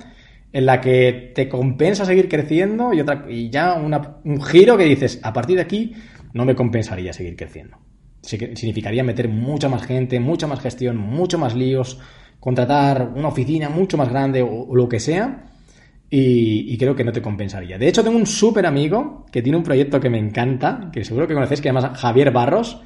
en 0.53 0.67
la 0.67 0.81
que 0.81 1.33
te 1.35 1.49
compensa 1.49 2.05
seguir 2.05 2.29
creciendo 2.29 2.93
y, 2.93 3.01
otra, 3.01 3.27
y 3.29 3.51
ya 3.51 3.75
un 3.75 4.43
giro 4.43 4.77
que 4.77 4.85
dices, 4.85 5.21
a 5.23 5.33
partir 5.33 5.57
de 5.57 5.63
aquí 5.63 5.95
no 6.33 6.45
me 6.45 6.55
compensaría 6.55 7.13
seguir 7.13 7.37
creciendo 7.37 7.77
significaría 8.23 9.03
meter 9.03 9.29
mucha 9.29 9.69
más 9.69 9.83
gente, 9.85 10.21
mucha 10.21 10.47
más 10.47 10.61
gestión, 10.61 10.97
mucho 10.97 11.39
más 11.39 11.55
líos, 11.55 11.99
contratar 12.40 13.12
una 13.14 13.29
oficina 13.29 13.68
mucho 13.68 13.96
más 13.96 14.09
grande 14.09 14.42
o, 14.42 14.74
lo 14.74 14.88
que 14.88 14.98
sea. 14.98 15.46
Y, 16.12 16.76
creo 16.76 16.96
que 16.96 17.05
no 17.05 17.12
te 17.12 17.22
compensaría. 17.22 17.79
De 17.79 17.87
hecho, 17.87 18.03
tengo 18.03 18.16
un 18.16 18.26
súper 18.26 18.66
amigo 18.66 19.26
que 19.31 19.42
tiene 19.42 19.59
un 19.59 19.62
proyecto 19.62 20.00
que 20.00 20.11
me 20.11 20.18
encanta, 20.18 20.90
que 20.92 21.05
seguro 21.05 21.29
que 21.29 21.35
conocéis, 21.35 21.61
que 21.61 21.68
se 21.68 21.74
llama 21.74 21.94
Javier 21.94 22.33
Barros. 22.33 22.83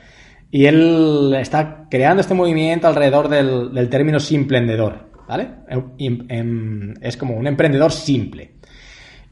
Y 0.50 0.66
él 0.66 1.34
está 1.38 1.86
creando 1.90 2.20
este 2.20 2.34
movimiento 2.34 2.86
alrededor 2.86 3.28
del, 3.28 3.88
término 3.88 4.18
emprendedor 4.30 5.10
¿Vale? 5.26 5.48
Em, 5.96 6.26
em, 6.28 6.94
es 7.00 7.16
como 7.16 7.34
un 7.34 7.46
emprendedor 7.46 7.90
simple. 7.92 8.56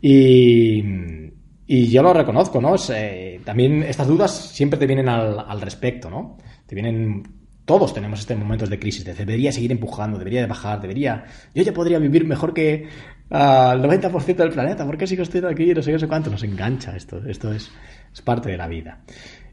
Y, 0.00 0.82
y 1.66 1.86
yo 1.88 2.02
lo 2.02 2.12
reconozco, 2.12 2.60
¿no? 2.60 2.74
Eh, 2.94 3.40
también 3.44 3.82
estas 3.82 4.06
dudas 4.06 4.30
siempre 4.52 4.78
te 4.78 4.86
vienen 4.86 5.08
al, 5.08 5.60
respecto, 5.60 6.10
¿no? 6.10 6.36
Te 6.66 6.74
vienen 6.74 7.22
todos 7.64 7.94
tenemos 7.94 8.20
estos 8.20 8.36
momentos 8.36 8.68
de 8.68 8.78
crisis, 8.78 9.04
de 9.04 9.14
debería 9.14 9.52
seguir 9.52 9.72
empujando, 9.72 10.18
debería 10.18 10.40
de 10.40 10.46
bajar, 10.46 10.80
debería... 10.80 11.24
Yo 11.54 11.62
ya 11.62 11.72
podría 11.72 11.98
vivir 11.98 12.26
mejor 12.26 12.52
que 12.52 12.88
al 13.30 13.82
90% 13.82 14.36
del 14.36 14.50
planeta, 14.50 14.84
¿por 14.84 14.98
qué 14.98 15.06
sigo 15.06 15.22
estoy 15.22 15.42
aquí? 15.44 15.72
No 15.72 15.82
sé, 15.82 15.92
no 15.92 15.98
sé 15.98 16.08
cuánto, 16.08 16.30
nos 16.30 16.42
engancha 16.42 16.96
esto, 16.96 17.22
esto 17.26 17.52
es, 17.52 17.70
parte 18.24 18.50
de 18.50 18.56
la 18.56 18.68
vida. 18.68 19.00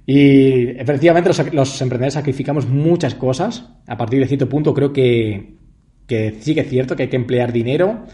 Y 0.06 0.69
efectivamente 0.69 1.30
los, 1.30 1.82
emprendedores 1.82 2.15
sacrificamos 2.15 2.67
muchas 2.67 3.15
cosas, 3.15 3.69
a 3.88 3.95
partir 3.95 4.19
de 4.19 4.28
cierto 4.28 4.50
punto 4.50 4.74
creo 4.74 4.91
que, 4.91 5.58
que 6.08 6.36
sí 6.41 6.56
que 6.56 6.62
es 6.62 6.69
cierto 6.69 6.95
que 6.95 7.04
hay 7.04 7.10
que 7.10 7.15
emplear 7.15 7.54
dinero, 7.54 8.06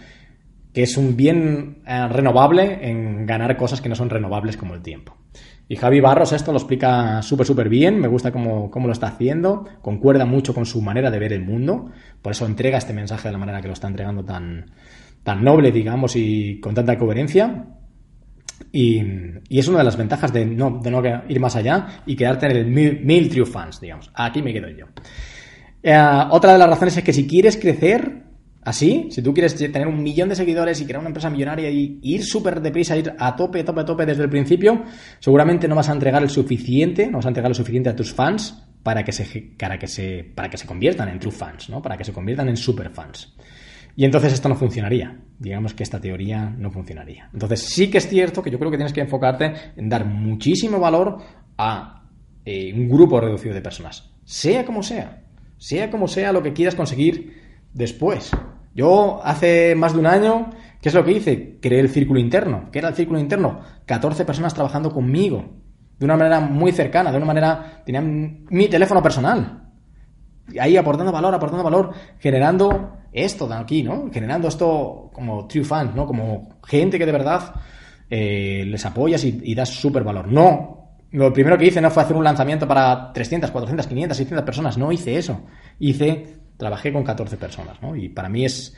que 0.73 0.83
es 0.83 0.97
un 0.97 1.15
bien 1.15 1.77
eh, 1.87 2.07
renovable 2.09 2.79
en 2.81 3.25
ganar 3.25 3.55
cosas 3.55 3.79
que 3.79 3.87
no 3.87 3.95
son 3.95 4.09
renovables 4.09 4.57
como 4.57 4.75
el 4.75 4.81
tiempo. 4.81 5.15
Y 5.67 5.75
Javi 5.77 5.99
Barros 5.99 6.31
esto 6.31 6.51
lo 6.51 6.59
explica 6.59 7.21
súper, 7.23 7.45
súper 7.45 7.69
bien, 7.69 7.99
me 7.99 8.07
gusta 8.07 8.31
cómo, 8.31 8.69
lo 8.71 8.91
está 8.91 9.07
haciendo, 9.07 9.65
concuerda 9.81 10.25
mucho 10.25 10.53
con 10.53 10.65
su 10.65 10.81
manera 10.81 11.09
de 11.09 11.17
ver 11.17 11.33
el 11.33 11.43
mundo, 11.43 11.89
por 12.21 12.33
eso 12.33 12.45
entrega 12.45 12.77
este 12.77 12.93
mensaje 12.93 13.29
de 13.29 13.31
la 13.31 13.39
manera 13.39 13.61
que 13.61 13.67
lo 13.67 13.73
está 13.73 13.87
entregando 13.87 14.23
tan, 14.23 14.71
tan 15.23 15.43
noble, 15.43 15.71
digamos, 15.71 16.15
y 16.15 16.59
con 16.59 16.75
tanta 16.75 16.97
coherencia. 16.97 17.65
Y, 18.71 19.01
es 19.49 19.67
una 19.67 19.79
de 19.79 19.83
las 19.83 19.97
ventajas 19.97 20.31
de 20.31 20.45
no, 20.45 20.79
de 20.81 20.91
no 20.91 21.01
ir 21.27 21.39
más 21.39 21.55
allá 21.55 21.87
y 22.05 22.15
quedarte 22.15 22.45
en 22.45 22.57
el 22.57 22.65
mil, 22.67 23.29
true 23.29 23.45
fans, 23.45 23.81
digamos. 23.81 24.11
Aquí 24.13 24.41
me 24.41 24.53
quedo 24.53 24.69
yo. 24.69 24.85
Eh, 25.81 26.25
otra 26.29 26.53
de 26.53 26.59
las 26.59 26.69
razones 26.69 26.97
es 26.97 27.03
que 27.03 27.13
si 27.13 27.27
quieres 27.27 27.57
crecer 27.57 28.24
así, 28.65 29.07
si 29.11 29.21
tú 29.21 29.33
quieres 29.33 29.55
tener 29.55 29.87
un 29.87 30.03
millón 30.03 30.27
de 30.27 30.35
seguidores 30.35 30.81
y 30.81 30.85
crear 30.85 30.99
una 30.99 31.09
empresa 31.09 31.29
millonaria 31.29 31.69
y 31.69 31.99
ir 32.01 32.25
súper 32.25 32.59
deprisa, 32.59 32.97
ir 32.97 33.13
a 33.17 33.35
tope, 33.35 33.63
tope, 33.63 33.83
tope 33.83 34.05
desde 34.05 34.23
el 34.23 34.29
principio, 34.29 34.83
seguramente 35.19 35.67
no 35.67 35.75
vas 35.75 35.87
a 35.89 35.93
entregar 35.93 36.21
el 36.21 36.29
suficiente, 36.29 37.07
no 37.07 37.19
vas 37.19 37.25
a 37.25 37.29
entregar 37.29 37.49
lo 37.49 37.55
suficiente 37.55 37.89
a 37.89 37.95
tus 37.95 38.13
fans 38.13 38.61
para 38.83 39.03
que 39.03 39.11
se, 39.11 39.53
para 39.57 39.79
que 39.79 39.87
se, 39.87 40.23
para 40.35 40.49
que 40.49 40.57
se 40.57 40.67
conviertan 40.67 41.09
en 41.09 41.19
true 41.19 41.31
fans, 41.31 41.69
¿no? 41.69 41.81
Para 41.81 41.95
que 41.95 42.03
se 42.03 42.11
conviertan 42.11 42.49
en 42.49 42.57
super 42.57 42.89
fans. 42.89 43.33
Y 43.95 44.03
entonces 44.03 44.33
esto 44.33 44.49
no 44.49 44.55
funcionaría. 44.55 45.17
Digamos 45.39 45.73
que 45.73 45.83
esta 45.83 45.99
teoría 45.99 46.49
no 46.49 46.69
funcionaría. 46.69 47.29
Entonces 47.33 47.61
sí 47.61 47.89
que 47.89 47.97
es 47.99 48.07
cierto 48.07 48.43
que 48.43 48.51
yo 48.51 48.59
creo 48.59 48.69
que 48.69 48.77
tienes 48.77 48.93
que 48.93 49.01
enfocarte 49.01 49.53
en 49.75 49.89
dar 49.89 50.05
muchísimo 50.05 50.79
valor 50.79 51.17
a 51.57 52.03
eh, 52.43 52.73
un 52.73 52.89
grupo 52.89 53.19
reducido 53.19 53.55
de 53.55 53.61
personas. 53.61 54.11
Sea 54.25 54.65
como 54.65 54.83
sea. 54.83 55.23
Sea 55.57 55.89
como 55.89 56.07
sea 56.07 56.33
lo 56.33 56.43
que 56.43 56.53
quieras 56.53 56.75
conseguir 56.75 57.41
después. 57.73 58.31
Yo 58.75 59.21
hace 59.23 59.73
más 59.73 59.93
de 59.93 59.99
un 59.99 60.05
año, 60.05 60.51
¿qué 60.81 60.89
es 60.89 60.95
lo 60.95 61.03
que 61.03 61.13
hice? 61.13 61.57
Creé 61.59 61.79
el 61.79 61.89
círculo 61.89 62.19
interno. 62.19 62.69
¿Qué 62.71 62.79
era 62.79 62.89
el 62.89 62.95
círculo 62.95 63.19
interno? 63.19 63.61
14 63.85 64.25
personas 64.25 64.53
trabajando 64.53 64.91
conmigo. 64.91 65.45
De 65.97 66.05
una 66.05 66.17
manera 66.17 66.39
muy 66.41 66.71
cercana, 66.71 67.09
de 67.11 67.17
una 67.17 67.25
manera... 67.25 67.81
Tenían 67.85 68.45
mi 68.49 68.67
teléfono 68.67 69.01
personal 69.01 69.65
ahí 70.59 70.77
aportando 70.77 71.11
valor, 71.11 71.33
aportando 71.33 71.63
valor, 71.63 71.91
generando 72.19 72.97
esto 73.11 73.51
aquí, 73.53 73.83
¿no? 73.83 74.09
Generando 74.11 74.47
esto 74.47 75.09
como 75.13 75.47
true 75.47 75.63
fans, 75.63 75.95
¿no? 75.95 76.05
Como 76.05 76.59
gente 76.63 76.99
que 76.99 77.05
de 77.05 77.11
verdad 77.11 77.53
eh, 78.09 78.63
les 78.67 78.85
apoyas 78.85 79.23
y, 79.23 79.55
das 79.55 79.69
súper 79.69 80.03
valor. 80.03 80.27
No, 80.27 80.97
lo 81.11 81.31
primero 81.33 81.57
que 81.57 81.65
hice 81.65 81.81
no 81.81 81.89
fue 81.89 82.03
hacer 82.03 82.15
un 82.15 82.23
lanzamiento 82.23 82.67
para 82.67 83.11
300, 83.13 83.51
400, 83.51 83.87
500, 83.87 84.17
600 84.17 84.45
personas, 84.45 84.77
no 84.77 84.91
hice 84.91 85.17
eso. 85.17 85.41
Hice, 85.79 86.37
trabajé 86.57 86.91
con 86.93 87.03
14 87.03 87.37
personas, 87.37 87.81
¿no? 87.81 87.95
Y 87.95 88.09
para 88.09 88.29
mí 88.29 88.45
es, 88.45 88.75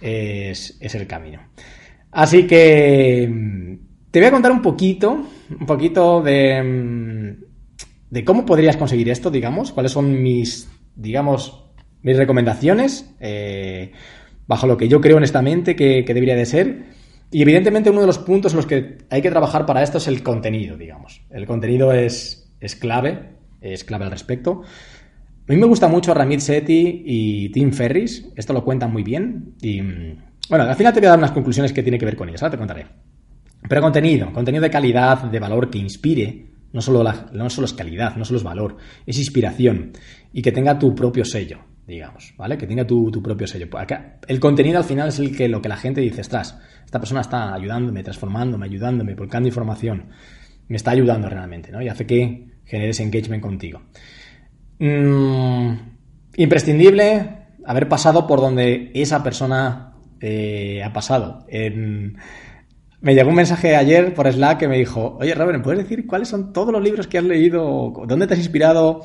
es, 0.00 0.94
el 0.94 1.06
camino. 1.06 1.40
Así 2.10 2.46
que 2.46 3.78
te 4.10 4.18
voy 4.18 4.28
a 4.28 4.32
contar 4.32 4.52
un 4.52 4.62
poquito, 4.62 5.26
un 5.58 5.66
poquito 5.66 6.20
de, 6.20 7.36
de 8.10 8.24
cómo 8.24 8.44
podrías 8.44 8.76
conseguir 8.76 9.08
esto, 9.08 9.30
digamos, 9.30 9.72
cuáles 9.72 9.92
son 9.92 10.22
mis 10.22 10.68
digamos, 10.94 11.64
mis 12.02 12.16
recomendaciones, 12.16 13.14
eh, 13.20 13.92
bajo 14.46 14.66
lo 14.66 14.76
que 14.76 14.88
yo 14.88 15.00
creo 15.00 15.16
honestamente 15.16 15.76
que, 15.76 16.04
que, 16.04 16.14
debería 16.14 16.36
de 16.36 16.46
ser. 16.46 16.84
Y 17.30 17.42
evidentemente 17.42 17.90
uno 17.90 18.02
de 18.02 18.06
los 18.06 18.18
puntos 18.18 18.52
en 18.52 18.56
los 18.56 18.66
que 18.66 18.98
hay 19.08 19.22
que 19.22 19.30
trabajar 19.30 19.64
para 19.64 19.82
esto 19.82 19.98
es 19.98 20.08
el 20.08 20.22
contenido, 20.22 20.76
digamos. 20.76 21.22
El 21.30 21.46
contenido 21.46 21.92
es, 21.92 22.52
es 22.60 22.76
clave, 22.76 23.30
es 23.60 23.84
clave 23.84 24.04
al 24.04 24.10
respecto. 24.10 24.62
A 25.48 25.52
mí 25.52 25.58
me 25.58 25.66
gusta 25.66 25.88
mucho 25.88 26.14
Ramit 26.14 26.38
Sethi 26.38 27.02
y 27.04 27.48
Tim 27.50 27.72
Ferris, 27.72 28.28
esto 28.36 28.52
lo 28.52 28.64
cuentan 28.64 28.92
muy 28.92 29.02
bien. 29.02 29.54
Y 29.60 29.80
bueno, 30.48 30.64
al 30.64 30.76
final 30.76 30.92
te 30.92 31.00
voy 31.00 31.06
a 31.06 31.10
dar 31.10 31.18
unas 31.18 31.32
conclusiones 31.32 31.72
que 31.72 31.82
tienen 31.82 31.98
que 31.98 32.06
ver 32.06 32.16
con 32.16 32.28
ellas, 32.28 32.42
ahora 32.42 32.52
te 32.52 32.58
contaré. 32.58 32.86
Pero 33.68 33.80
contenido, 33.80 34.32
contenido 34.32 34.62
de 34.62 34.70
calidad, 34.70 35.24
de 35.24 35.38
valor, 35.40 35.68
que 35.68 35.78
inspire, 35.78 36.46
no 36.72 36.80
solo, 36.80 37.04
no 37.32 37.50
solo 37.50 37.64
es 37.66 37.72
calidad, 37.72 38.16
no 38.16 38.24
solo 38.24 38.38
es 38.38 38.44
valor, 38.44 38.76
es 39.04 39.18
inspiración 39.18 39.92
y 40.32 40.42
que 40.42 40.52
tenga 40.52 40.78
tu 40.78 40.94
propio 40.94 41.24
sello, 41.24 41.58
digamos, 41.88 42.34
¿vale? 42.36 42.56
Que 42.56 42.68
tenga 42.68 42.86
tu, 42.86 43.10
propio 43.20 43.48
sello. 43.48 43.68
El 44.28 44.38
contenido 44.38 44.78
al 44.78 44.84
final 44.84 45.08
es 45.08 45.18
el 45.18 45.36
que 45.36 45.48
lo 45.48 45.60
que 45.60 45.68
la 45.68 45.76
gente 45.76 46.00
dice, 46.00 46.20
estás, 46.20 46.56
esta 46.84 47.00
persona 47.00 47.20
está 47.20 47.52
ayudándome, 47.52 48.04
transformándome, 48.04 48.66
ayudándome, 48.66 49.14
volcando 49.14 49.48
información, 49.48 50.06
me 50.68 50.76
está 50.76 50.92
ayudando 50.92 51.28
realmente, 51.28 51.72
¿no? 51.72 51.82
Y 51.82 51.88
hace 51.88 52.06
que 52.06 52.46
generes 52.64 53.00
engagement 53.00 53.42
contigo. 53.42 53.82
Mm, 54.84 55.74
imprescindible 56.38 57.28
haber 57.64 57.88
pasado 57.88 58.26
por 58.26 58.40
donde 58.40 58.90
esa 58.94 59.22
persona 59.22 59.92
eh, 60.20 60.82
ha 60.82 60.92
pasado. 60.92 61.46
En, 61.46 62.16
me 63.00 63.14
llegó 63.14 63.28
un 63.28 63.36
mensaje 63.36 63.76
ayer 63.76 64.12
por 64.12 64.30
Slack 64.30 64.58
que 64.58 64.66
me 64.66 64.76
dijo, 64.78 65.18
oye 65.20 65.36
Robert, 65.36 65.58
¿me 65.58 65.62
puedes 65.62 65.84
decir 65.84 66.04
cuáles 66.04 66.26
son 66.26 66.52
todos 66.52 66.72
los 66.72 66.82
libros 66.82 67.06
que 67.06 67.18
has 67.18 67.22
leído? 67.22 67.92
¿Dónde 68.08 68.26
te 68.26 68.34
has 68.34 68.40
inspirado 68.40 69.02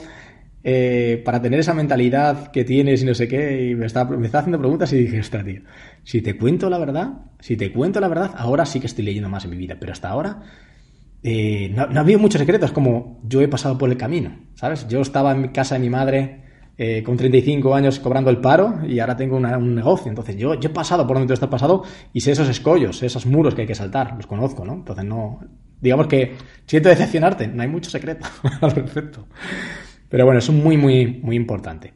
eh, 0.63 1.21
para 1.23 1.43
tener 1.43 1.59
esa 1.59 1.75
mentalidad 1.75 2.49
que 2.49 2.63
tienes 2.63 3.03
y 3.03 3.05
no 3.05 3.13
sé 3.13 3.27
qué? 3.27 3.67
Y 3.67 3.75
me 3.75 3.85
estaba, 3.85 4.17
me 4.17 4.25
haciendo 4.25 4.57
preguntas 4.57 4.91
y 4.93 4.97
dije, 4.97 5.19
ostras, 5.19 5.45
tío, 5.45 5.61
si 6.03 6.23
te 6.23 6.37
cuento 6.37 6.71
la 6.71 6.79
verdad, 6.79 7.19
si 7.39 7.55
te 7.55 7.71
cuento 7.71 7.99
la 7.99 8.07
verdad, 8.07 8.31
ahora 8.35 8.65
sí 8.65 8.79
que 8.79 8.87
estoy 8.87 9.05
leyendo 9.05 9.29
más 9.29 9.45
en 9.45 9.51
mi 9.51 9.57
vida, 9.57 9.77
pero 9.79 9.91
hasta 9.91 10.09
ahora 10.09 10.41
eh, 11.23 11.71
no, 11.75 11.87
no 11.87 11.99
ha 11.99 12.03
habido 12.03 12.19
muchos 12.19 12.39
secretos, 12.39 12.71
como 12.71 13.19
yo 13.23 13.41
he 13.41 13.47
pasado 13.47 13.77
por 13.77 13.89
el 13.89 13.97
camino, 13.97 14.37
¿sabes? 14.55 14.87
Yo 14.87 15.01
estaba 15.01 15.31
en 15.31 15.49
casa 15.49 15.75
de 15.75 15.81
mi 15.81 15.89
madre 15.89 16.43
eh, 16.79 17.01
con 17.01 17.17
35 17.17 17.73
años 17.73 17.99
cobrando 17.99 18.29
el 18.29 18.37
paro 18.37 18.85
y 18.87 18.99
ahora 18.99 19.17
tengo 19.17 19.37
un 19.37 19.75
negocio. 19.75 20.09
Entonces 20.09 20.37
yo, 20.37 20.53
yo 20.53 20.69
he 20.69 20.73
pasado 20.73 21.07
por 21.07 21.15
donde 21.15 21.27
tú 21.27 21.33
estás 21.33 21.49
pasado 21.49 21.83
y 22.13 22.21
sé 22.21 22.31
esos 22.33 22.47
escollos, 22.49 23.01
esos 23.01 23.25
muros 23.25 23.55
que 23.55 23.61
hay 23.61 23.67
que 23.67 23.73
saltar, 23.73 24.13
los 24.15 24.27
conozco, 24.27 24.63
¿no? 24.63 24.73
Entonces 24.73 25.03
no, 25.03 25.39
digamos 25.81 26.05
que 26.05 26.35
siento 26.67 26.89
decepcionarte, 26.89 27.47
no 27.47 27.63
hay 27.63 27.67
mucho 27.67 27.89
secreto 27.89 28.27
al 28.61 28.71
respecto. 28.71 29.27
Pero 30.07 30.25
bueno, 30.25 30.37
es 30.37 30.49
muy, 30.51 30.77
muy, 30.77 31.19
muy 31.23 31.35
importante. 31.35 31.93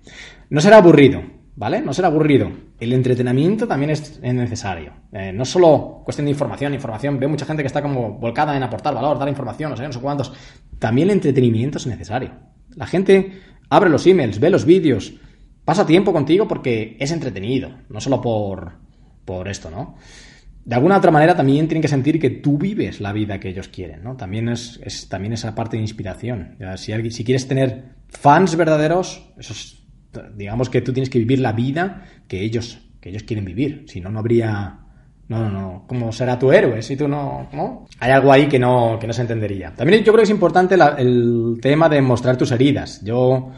No 0.49 0.59
será 0.59 0.77
aburrido, 0.77 1.21
¿vale? 1.55 1.81
No 1.81 1.93
será 1.93 2.07
aburrido. 2.07 2.51
El 2.79 2.93
entretenimiento 2.93 3.67
también 3.67 3.91
es 3.91 4.19
necesario. 4.21 4.93
Eh, 5.11 5.33
no 5.33 5.45
solo 5.45 6.01
cuestión 6.03 6.25
de 6.25 6.31
información, 6.31 6.73
información. 6.73 7.19
Veo 7.19 7.29
mucha 7.29 7.45
gente 7.45 7.63
que 7.63 7.67
está 7.67 7.81
como 7.81 8.13
volcada 8.13 8.55
en 8.55 8.63
aportar 8.63 8.93
valor, 8.93 9.19
dar 9.19 9.27
información, 9.27 9.71
no 9.71 9.77
sé, 9.77 9.83
no 9.83 9.93
sé 9.93 9.99
cuántos. 9.99 10.33
También 10.79 11.09
el 11.09 11.15
entretenimiento 11.15 11.77
es 11.77 11.87
necesario. 11.87 12.31
La 12.75 12.87
gente 12.87 13.33
abre 13.69 13.89
los 13.89 14.07
emails, 14.07 14.39
ve 14.39 14.49
los 14.49 14.65
vídeos, 14.65 15.13
pasa 15.65 15.85
tiempo 15.85 16.13
contigo 16.13 16.47
porque 16.47 16.95
es 16.99 17.11
entretenido, 17.11 17.71
no 17.89 17.99
solo 17.99 18.21
por, 18.21 18.73
por 19.25 19.47
esto, 19.47 19.69
¿no? 19.69 19.95
De 20.63 20.75
alguna 20.75 20.97
otra 20.97 21.11
manera 21.11 21.35
también 21.35 21.67
tienen 21.67 21.81
que 21.81 21.87
sentir 21.87 22.19
que 22.19 22.29
tú 22.29 22.57
vives 22.57 23.01
la 23.01 23.11
vida 23.13 23.39
que 23.39 23.49
ellos 23.49 23.67
quieren, 23.67 24.03
¿no? 24.03 24.15
También 24.15 24.47
es, 24.47 25.07
también 25.09 25.33
esa 25.33 25.55
parte 25.55 25.75
de 25.75 25.81
inspiración. 25.81 26.57
Si, 26.75 27.11
si 27.11 27.23
quieres 27.23 27.47
tener 27.47 27.95
fans 28.07 28.55
verdaderos, 28.55 29.33
digamos 30.35 30.69
que 30.69 30.81
tú 30.81 30.93
tienes 30.93 31.09
que 31.09 31.19
vivir 31.19 31.39
la 31.39 31.53
vida 31.53 32.05
que 32.27 32.41
ellos, 32.41 32.79
que 32.99 33.09
ellos 33.09 33.23
quieren 33.23 33.45
vivir. 33.45 33.85
Si 33.87 34.01
no, 34.01 34.09
no 34.09 34.19
habría, 34.19 34.79
no, 35.27 35.39
no, 35.39 35.49
no. 35.49 35.85
¿Cómo 35.87 36.11
será 36.11 36.37
tu 36.37 36.51
héroe 36.51 36.81
si 36.81 36.95
tú 36.95 37.07
no, 37.07 37.49
no? 37.53 37.85
Hay 37.99 38.11
algo 38.11 38.31
ahí 38.31 38.47
que 38.47 38.59
no, 38.59 38.97
que 38.99 39.07
no 39.07 39.13
se 39.13 39.21
entendería. 39.21 39.73
También 39.75 40.03
yo 40.03 40.11
creo 40.11 40.17
que 40.17 40.23
es 40.23 40.29
importante 40.29 40.75
el 40.97 41.57
tema 41.61 41.89
de 41.89 42.01
mostrar 42.01 42.37
tus 42.37 42.51
heridas. 42.51 43.01
Yo, 43.03 43.51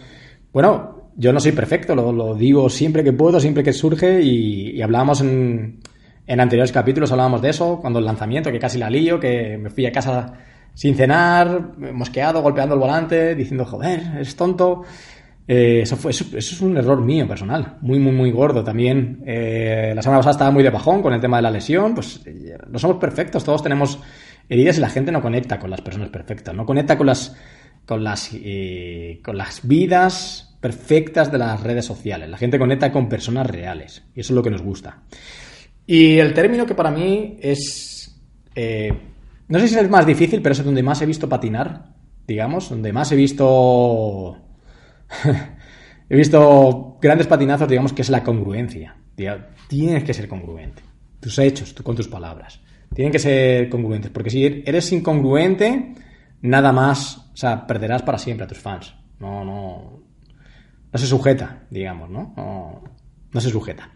bueno, 0.52 1.10
yo 1.16 1.34
no 1.34 1.39
soy 1.39 1.52
perfecto, 1.52 1.96
lo, 1.96 2.36
digo 2.36 2.70
siempre 2.70 3.04
que 3.04 3.13
puedo, 3.13 3.39
siempre 3.39 3.63
que 3.63 3.74
surge 3.74 4.22
y, 4.22 4.82
hablábamos 4.82 5.22
en, 5.22 5.80
en 6.26 6.39
anteriores 6.39 6.72
capítulos, 6.72 7.12
hablábamos 7.12 7.42
de 7.42 7.50
eso, 7.50 7.80
cuando 7.80 8.00
el 8.00 8.06
lanzamiento, 8.06 8.52
que 8.52 8.60
casi 8.60 8.78
la 8.80 8.89
lío, 8.89 9.20
que 9.20 9.58
me 9.58 9.70
fui 9.70 9.86
a 9.86 9.92
casa 9.92 10.34
sin 10.74 10.96
cenar, 10.96 11.78
mosqueado, 11.78 12.42
golpeando 12.42 12.74
el 12.76 12.82
volante, 12.82 13.36
diciendo, 13.36 13.66
joder, 13.66 14.02
es 14.20 14.36
tonto. 14.36 14.84
Eh, 15.46 15.82
eso, 15.82 15.98
fue, 15.98 16.12
eso, 16.12 16.26
es 16.38 16.62
un 16.62 16.78
error 16.78 17.02
mío 17.02 17.28
personal, 17.28 17.78
muy, 17.82 18.00
muy, 18.00 18.14
muy 18.14 18.32
gordo 18.32 18.64
también. 18.64 19.24
Eh, 19.26 19.92
la 19.94 20.02
semana 20.02 20.20
pasada 20.20 20.32
estaba 20.32 20.52
muy 20.52 20.64
de 20.64 20.70
bajón 20.70 21.02
con 21.02 21.14
el 21.14 21.20
tema 21.20 21.38
de 21.38 21.44
la 21.44 21.52
lesión, 21.52 21.94
pues 21.94 22.22
eh, 22.26 22.58
no 22.70 22.80
somos 22.80 22.98
perfectos, 22.98 23.44
todos 23.44 23.62
tenemos 23.62 24.00
heridas 24.48 24.78
y 24.78 24.82
la 24.82 24.90
gente 24.90 25.12
no 25.12 25.22
conecta 25.22 25.60
con 25.60 25.70
las 25.70 25.82
personas 25.82 26.10
perfectas, 26.10 26.56
no 26.56 26.66
conecta 26.66 26.98
con 26.98 27.08
las, 27.08 27.36
con 27.86 28.04
las, 28.04 28.32
con 29.22 29.38
las 29.38 29.68
vidas 29.68 30.56
perfectas 30.62 31.30
de 31.30 31.38
las 31.38 31.62
redes 31.62 31.86
sociales, 31.86 32.30
la 32.30 32.38
gente 32.38 32.58
conecta 32.58 32.92
con 32.92 33.10
personas 33.10 33.48
reales 33.48 34.04
y 34.16 34.22
eso 34.22 34.34
es 34.34 34.36
lo 34.36 34.44
que 34.44 34.50
nos 34.50 34.62
gusta. 34.62 35.04
Y 35.86 36.20
el 36.20 36.34
término 36.34 36.66
que 36.66 36.76
para 36.76 36.92
mí 36.92 37.38
es, 37.42 38.18
no 39.50 39.60
sé 39.60 39.68
si 39.68 39.78
es 39.78 39.90
más 39.90 40.06
difícil, 40.06 40.42
pero 40.42 40.54
es 40.54 40.64
donde 40.64 40.84
más 40.84 41.02
he 41.02 41.06
visto 41.06 41.28
patinar, 41.28 41.94
digamos, 42.26 42.70
donde 42.70 42.94
más 42.94 43.12
he 43.12 43.18
visto 43.18 44.38
He 46.10 46.15
visto 46.15 46.97
grandes 47.02 47.28
patinazos, 47.28 47.67
digamos 47.67 47.93
que 47.93 48.02
es 48.02 48.10
la 48.10 48.23
congruencia. 48.23 48.95
Tienes 49.67 50.04
que 50.04 50.13
ser 50.13 50.28
congruente. 50.28 50.82
Tus 51.19 51.39
hechos, 51.39 51.73
tú 51.73 51.84
con 51.84 51.95
tus 51.95 52.08
palabras. 52.08 52.60
Tienen 52.93 53.12
que 53.12 53.19
ser 53.19 53.69
congruentes. 53.69 54.12
Porque 54.12 54.30
si 54.30 54.63
eres 54.65 54.91
incongruente, 54.91 55.95
nada 56.41 56.71
más, 56.71 57.17
o 57.34 57.38
sea, 57.38 57.65
perderás 57.65 58.04
para 58.04 58.17
siempre 58.17 58.45
a 58.45 58.47
tus 58.47 58.60
fans. 58.60 58.93
No, 59.19 59.43
no. 59.43 60.04
No 60.91 60.99
se 60.99 61.08
sujeta, 61.08 61.63
digamos, 61.71 62.10
¿no? 62.10 62.34
No, 63.32 63.41
se 63.41 63.49
sujeta. 63.49 63.89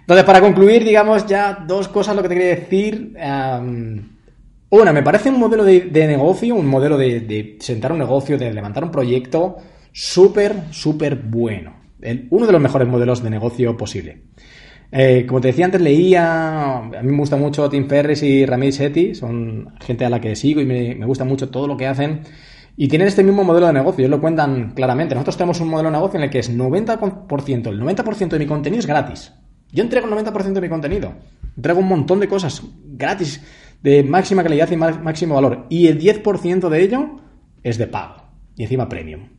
Entonces, 0.00 0.24
para 0.24 0.40
concluir, 0.40 0.84
digamos, 0.84 1.26
ya 1.26 1.64
dos 1.66 1.88
cosas 1.88 2.16
lo 2.16 2.22
que 2.22 2.28
te 2.28 2.34
quería 2.34 2.56
decir. 2.56 3.14
una, 4.70 4.92
me 4.92 5.02
parece 5.02 5.28
un 5.28 5.38
modelo 5.38 5.64
de, 5.64 6.06
negocio, 6.06 6.54
un 6.54 6.66
modelo 6.66 6.96
de, 6.96 7.20
de, 7.20 7.58
sentar 7.60 7.92
un 7.92 7.98
negocio, 7.98 8.38
de 8.38 8.52
levantar 8.54 8.84
un 8.84 8.90
proyecto 8.90 9.58
súper, 9.94 10.64
súper 10.72 11.14
bueno. 11.16 11.72
uno 12.30 12.46
de 12.46 12.52
los 12.52 12.60
mejores 12.60 12.88
modelos 12.88 13.22
de 13.22 13.30
negocio 13.30 13.76
posible. 13.76 14.22
Eh, 14.90 15.24
como 15.26 15.40
te 15.40 15.48
decía 15.48 15.64
antes, 15.64 15.80
leía, 15.80 16.78
a 16.78 17.02
mí 17.02 17.10
me 17.10 17.16
gusta 17.16 17.36
mucho 17.36 17.68
Tim 17.70 17.88
Ferris 17.88 18.22
y 18.22 18.44
Ramírez 18.44 18.76
Seti, 18.76 19.14
son 19.14 19.72
gente 19.80 20.04
a 20.04 20.10
la 20.10 20.20
que 20.20 20.36
sigo 20.36 20.60
y 20.60 20.66
me, 20.66 20.94
me 20.94 21.06
gusta 21.06 21.24
mucho 21.24 21.48
todo 21.48 21.66
lo 21.66 21.76
que 21.76 21.86
hacen. 21.86 22.20
Y 22.76 22.88
tienen 22.88 23.06
este 23.06 23.22
mismo 23.22 23.44
modelo 23.44 23.68
de 23.68 23.72
negocio, 23.72 24.02
ellos 24.02 24.10
lo 24.10 24.20
cuentan 24.20 24.72
claramente. 24.74 25.14
Nosotros 25.14 25.36
tenemos 25.36 25.60
un 25.60 25.68
modelo 25.68 25.90
de 25.90 25.96
negocio 25.96 26.18
en 26.18 26.24
el 26.24 26.30
que 26.30 26.40
es 26.40 26.54
90%, 26.54 27.68
el 27.68 27.80
90% 27.80 28.28
de 28.28 28.38
mi 28.38 28.46
contenido 28.46 28.80
es 28.80 28.86
gratis. 28.86 29.32
Yo 29.70 29.82
entrego 29.82 30.06
el 30.06 30.12
90% 30.12 30.52
de 30.52 30.60
mi 30.60 30.68
contenido. 30.68 31.14
Entrego 31.56 31.78
un 31.78 31.88
montón 31.88 32.18
de 32.18 32.28
cosas 32.28 32.62
gratis, 32.84 33.42
de 33.82 34.02
máxima 34.02 34.42
calidad 34.42 34.70
y 34.70 34.76
máximo 34.76 35.36
valor. 35.36 35.66
Y 35.70 35.86
el 35.86 36.00
10% 36.00 36.68
de 36.68 36.82
ello 36.82 37.20
es 37.62 37.78
de 37.78 37.86
pago. 37.86 38.24
Y 38.56 38.64
encima 38.64 38.88
premium. 38.88 39.33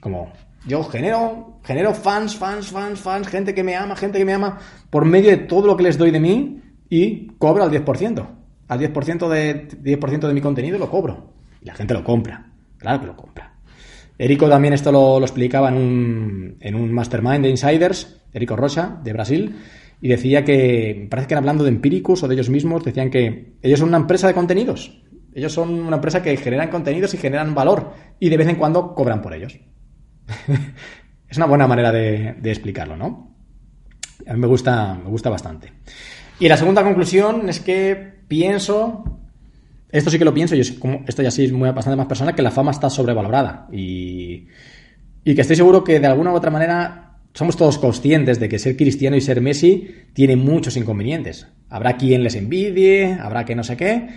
Como 0.00 0.32
yo 0.66 0.82
genero, 0.84 1.58
genero 1.62 1.94
fans, 1.94 2.36
fans, 2.36 2.68
fans, 2.68 3.00
fans, 3.00 3.28
gente 3.28 3.54
que 3.54 3.62
me 3.62 3.76
ama, 3.76 3.94
gente 3.96 4.18
que 4.18 4.24
me 4.24 4.32
ama, 4.32 4.58
por 4.90 5.04
medio 5.04 5.30
de 5.30 5.36
todo 5.36 5.66
lo 5.66 5.76
que 5.76 5.84
les 5.84 5.96
doy 5.96 6.10
de 6.10 6.20
mí 6.20 6.60
y 6.90 7.28
cobro 7.38 7.62
al 7.62 7.70
10%. 7.70 8.26
Al 8.68 8.80
10% 8.80 9.28
de, 9.28 9.68
10 9.80 10.20
de 10.20 10.34
mi 10.34 10.40
contenido 10.40 10.78
lo 10.78 10.90
cobro. 10.90 11.32
Y 11.62 11.66
la 11.66 11.74
gente 11.74 11.94
lo 11.94 12.02
compra. 12.02 12.50
Claro 12.78 13.00
que 13.00 13.06
lo 13.06 13.16
compra. 13.16 13.54
Erico 14.18 14.48
también 14.48 14.74
esto 14.74 14.90
lo, 14.90 15.20
explicaba 15.20 15.68
en 15.68 15.76
un, 15.76 16.56
en 16.60 16.74
un 16.74 16.92
mastermind 16.92 17.42
de 17.42 17.50
insiders, 17.50 18.22
Erico 18.32 18.56
Rocha, 18.56 18.98
de 19.04 19.12
Brasil, 19.12 19.56
y 20.00 20.08
decía 20.08 20.44
que, 20.44 21.06
parece 21.10 21.28
que 21.28 21.34
hablando 21.34 21.64
de 21.64 21.70
empíricos 21.70 22.22
o 22.22 22.28
de 22.28 22.34
ellos 22.34 22.48
mismos, 22.48 22.84
decían 22.84 23.10
que 23.10 23.54
ellos 23.62 23.78
son 23.78 23.88
una 23.88 23.98
empresa 23.98 24.26
de 24.26 24.34
contenidos. 24.34 25.00
Ellos 25.34 25.52
son 25.52 25.70
una 25.74 25.96
empresa 25.96 26.22
que 26.22 26.36
generan 26.38 26.70
contenidos 26.70 27.12
y 27.14 27.18
generan 27.18 27.54
valor 27.54 27.92
y 28.18 28.30
de 28.30 28.36
vez 28.36 28.48
en 28.48 28.56
cuando 28.56 28.94
cobran 28.94 29.20
por 29.20 29.34
ellos. 29.34 29.58
es 31.28 31.36
una 31.36 31.46
buena 31.46 31.66
manera 31.66 31.92
de, 31.92 32.36
explicarlo, 32.44 32.96
¿no? 32.96 33.34
A 34.26 34.32
mí 34.32 34.40
me 34.40 34.46
gusta, 34.46 34.94
me 34.94 35.10
gusta 35.10 35.30
bastante. 35.30 35.72
Y 36.38 36.48
la 36.48 36.56
segunda 36.56 36.82
conclusión 36.82 37.48
es 37.48 37.60
que 37.60 38.14
pienso, 38.28 39.20
esto 39.90 40.10
sí 40.10 40.18
que 40.18 40.24
lo 40.24 40.34
pienso, 40.34 40.54
como 40.78 41.04
esto 41.06 41.22
ya 41.22 41.30
sí 41.30 41.44
es 41.44 41.52
muy 41.52 41.70
bastante 41.70 41.96
más 41.96 42.06
personal, 42.06 42.34
que 42.34 42.42
la 42.42 42.50
fama 42.50 42.70
está 42.70 42.90
sobrevalorada 42.90 43.68
y, 43.72 44.48
y 45.24 45.34
que 45.34 45.40
estoy 45.40 45.56
seguro 45.56 45.84
que 45.84 46.00
de 46.00 46.06
alguna 46.06 46.32
u 46.32 46.34
otra 46.34 46.50
manera 46.50 47.06
somos 47.36 47.56
todos 47.56 47.78
conscientes 47.78 48.40
de 48.40 48.48
que 48.48 48.58
ser 48.58 48.76
cristiano 48.76 49.14
y 49.14 49.20
ser 49.20 49.42
Messi 49.42 49.94
tiene 50.14 50.36
muchos 50.36 50.76
inconvenientes. 50.76 51.46
Habrá 51.68 51.98
quien 51.98 52.22
les 52.22 52.34
envidie, 52.34 53.18
habrá 53.20 53.44
que 53.44 53.54
no 53.54 53.62
sé 53.62 53.76
qué. 53.76 54.08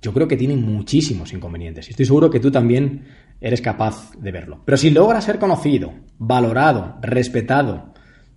Yo 0.00 0.12
creo 0.12 0.28
que 0.28 0.36
tiene 0.36 0.56
muchísimos 0.56 1.32
inconvenientes 1.32 1.88
y 1.88 1.90
estoy 1.90 2.06
seguro 2.06 2.30
que 2.30 2.40
tú 2.40 2.50
también 2.50 3.06
eres 3.40 3.60
capaz 3.60 4.12
de 4.18 4.32
verlo. 4.32 4.62
Pero 4.64 4.76
si 4.76 4.90
logras 4.90 5.24
ser 5.24 5.38
conocido, 5.38 5.92
valorado, 6.18 6.98
respetado 7.02 7.92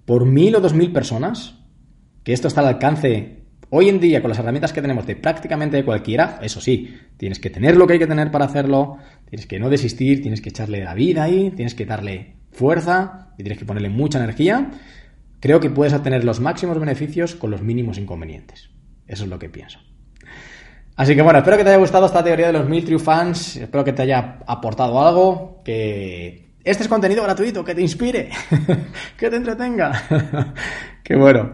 por 0.05 0.25
mil 0.25 0.55
o 0.55 0.61
dos 0.61 0.73
mil 0.73 0.91
personas, 0.91 1.59
que 2.23 2.33
esto 2.33 2.47
está 2.47 2.61
al 2.61 2.67
alcance 2.67 3.45
hoy 3.69 3.89
en 3.89 3.99
día 3.99 4.21
con 4.21 4.29
las 4.29 4.39
herramientas 4.39 4.73
que 4.73 4.81
tenemos 4.81 5.05
de 5.07 5.15
prácticamente 5.15 5.83
cualquiera, 5.85 6.39
eso 6.41 6.59
sí, 6.59 6.93
tienes 7.17 7.39
que 7.39 7.49
tener 7.49 7.77
lo 7.77 7.87
que 7.87 7.93
hay 7.93 7.99
que 7.99 8.07
tener 8.07 8.29
para 8.31 8.45
hacerlo, 8.45 8.97
tienes 9.29 9.45
que 9.45 9.59
no 9.59 9.69
desistir, 9.69 10.21
tienes 10.21 10.41
que 10.41 10.49
echarle 10.49 10.83
la 10.83 10.93
vida 10.93 11.23
ahí, 11.23 11.51
tienes 11.51 11.73
que 11.73 11.85
darle 11.85 12.35
fuerza 12.51 13.33
y 13.37 13.43
tienes 13.43 13.57
que 13.57 13.65
ponerle 13.65 13.89
mucha 13.89 14.19
energía, 14.19 14.71
creo 15.39 15.59
que 15.59 15.69
puedes 15.69 15.93
obtener 15.93 16.25
los 16.25 16.41
máximos 16.41 16.79
beneficios 16.79 17.35
con 17.35 17.49
los 17.49 17.61
mínimos 17.61 17.97
inconvenientes. 17.97 18.69
Eso 19.07 19.23
es 19.23 19.29
lo 19.29 19.39
que 19.39 19.49
pienso. 19.49 19.79
Así 20.95 21.15
que 21.15 21.21
bueno, 21.21 21.39
espero 21.39 21.57
que 21.57 21.63
te 21.63 21.69
haya 21.69 21.79
gustado 21.79 22.05
esta 22.05 22.23
teoría 22.23 22.47
de 22.47 22.53
los 22.53 22.67
mil 22.67 22.83
true 22.83 22.99
fans, 22.99 23.55
espero 23.57 23.83
que 23.83 23.93
te 23.93 24.03
haya 24.03 24.39
aportado 24.45 25.01
algo, 25.01 25.61
que 25.63 26.51
este 26.63 26.83
es 26.83 26.89
contenido 26.89 27.23
gratuito, 27.23 27.63
que 27.63 27.73
te 27.73 27.81
inspire, 27.81 28.29
que 29.17 29.29
te 29.29 29.35
entretenga, 29.35 30.53
que 31.03 31.15
bueno, 31.15 31.53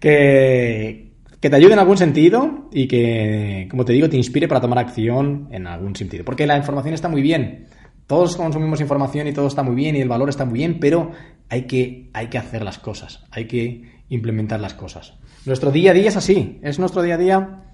que, 0.00 1.12
que 1.40 1.50
te 1.50 1.56
ayude 1.56 1.74
en 1.74 1.78
algún 1.78 1.96
sentido 1.96 2.68
y 2.72 2.88
que, 2.88 3.68
como 3.70 3.84
te 3.84 3.92
digo, 3.92 4.08
te 4.08 4.16
inspire 4.16 4.48
para 4.48 4.60
tomar 4.60 4.78
acción 4.78 5.48
en 5.52 5.66
algún 5.66 5.94
sentido. 5.94 6.24
Porque 6.24 6.46
la 6.46 6.56
información 6.56 6.94
está 6.94 7.08
muy 7.08 7.22
bien, 7.22 7.66
todos 8.08 8.36
consumimos 8.36 8.80
información 8.80 9.28
y 9.28 9.32
todo 9.32 9.46
está 9.46 9.62
muy 9.62 9.76
bien 9.76 9.94
y 9.94 10.00
el 10.00 10.08
valor 10.08 10.28
está 10.28 10.44
muy 10.44 10.58
bien, 10.58 10.80
pero 10.80 11.12
hay 11.48 11.62
que, 11.62 12.10
hay 12.14 12.28
que 12.28 12.38
hacer 12.38 12.62
las 12.62 12.78
cosas, 12.78 13.24
hay 13.30 13.46
que 13.46 14.00
implementar 14.08 14.60
las 14.60 14.74
cosas. 14.74 15.14
Nuestro 15.44 15.70
día 15.70 15.92
a 15.92 15.94
día 15.94 16.08
es 16.08 16.16
así, 16.16 16.58
es 16.62 16.78
nuestro 16.78 17.02
día 17.02 17.14
a 17.14 17.18
día 17.18 17.67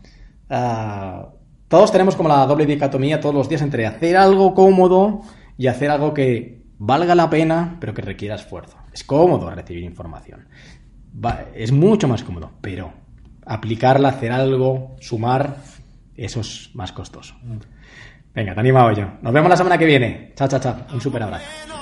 Ah, 0.50 1.28
todos 1.68 1.90
tenemos 1.90 2.16
como 2.16 2.28
la 2.28 2.46
doble 2.46 2.66
dicotomía 2.66 3.20
todos 3.20 3.34
los 3.34 3.48
días 3.48 3.62
entre 3.62 3.86
hacer 3.86 4.16
algo 4.16 4.54
cómodo 4.54 5.22
y 5.56 5.66
hacer 5.66 5.90
algo 5.90 6.14
que 6.14 6.62
valga 6.78 7.14
la 7.14 7.30
pena, 7.30 7.76
pero 7.80 7.94
que 7.94 8.02
requiera 8.02 8.34
esfuerzo. 8.34 8.76
Es 8.92 9.04
cómodo 9.04 9.50
recibir 9.50 9.84
información. 9.84 10.48
es 11.54 11.72
mucho 11.72 12.08
más 12.08 12.22
cómodo, 12.22 12.52
pero 12.60 12.92
aplicarla, 13.46 14.10
hacer 14.10 14.32
algo, 14.32 14.96
sumar, 15.00 15.56
eso 16.16 16.40
es 16.40 16.70
más 16.74 16.92
costoso. 16.92 17.34
Venga, 18.34 18.54
te 18.54 18.60
animado 18.60 18.92
yo. 18.92 19.06
Nos 19.22 19.32
vemos 19.32 19.48
la 19.48 19.56
semana 19.56 19.78
que 19.78 19.86
viene. 19.86 20.32
Chao, 20.34 20.48
chao, 20.48 20.60
chao. 20.60 20.76
Un 20.92 21.00
super 21.00 21.22
abrazo. 21.22 21.73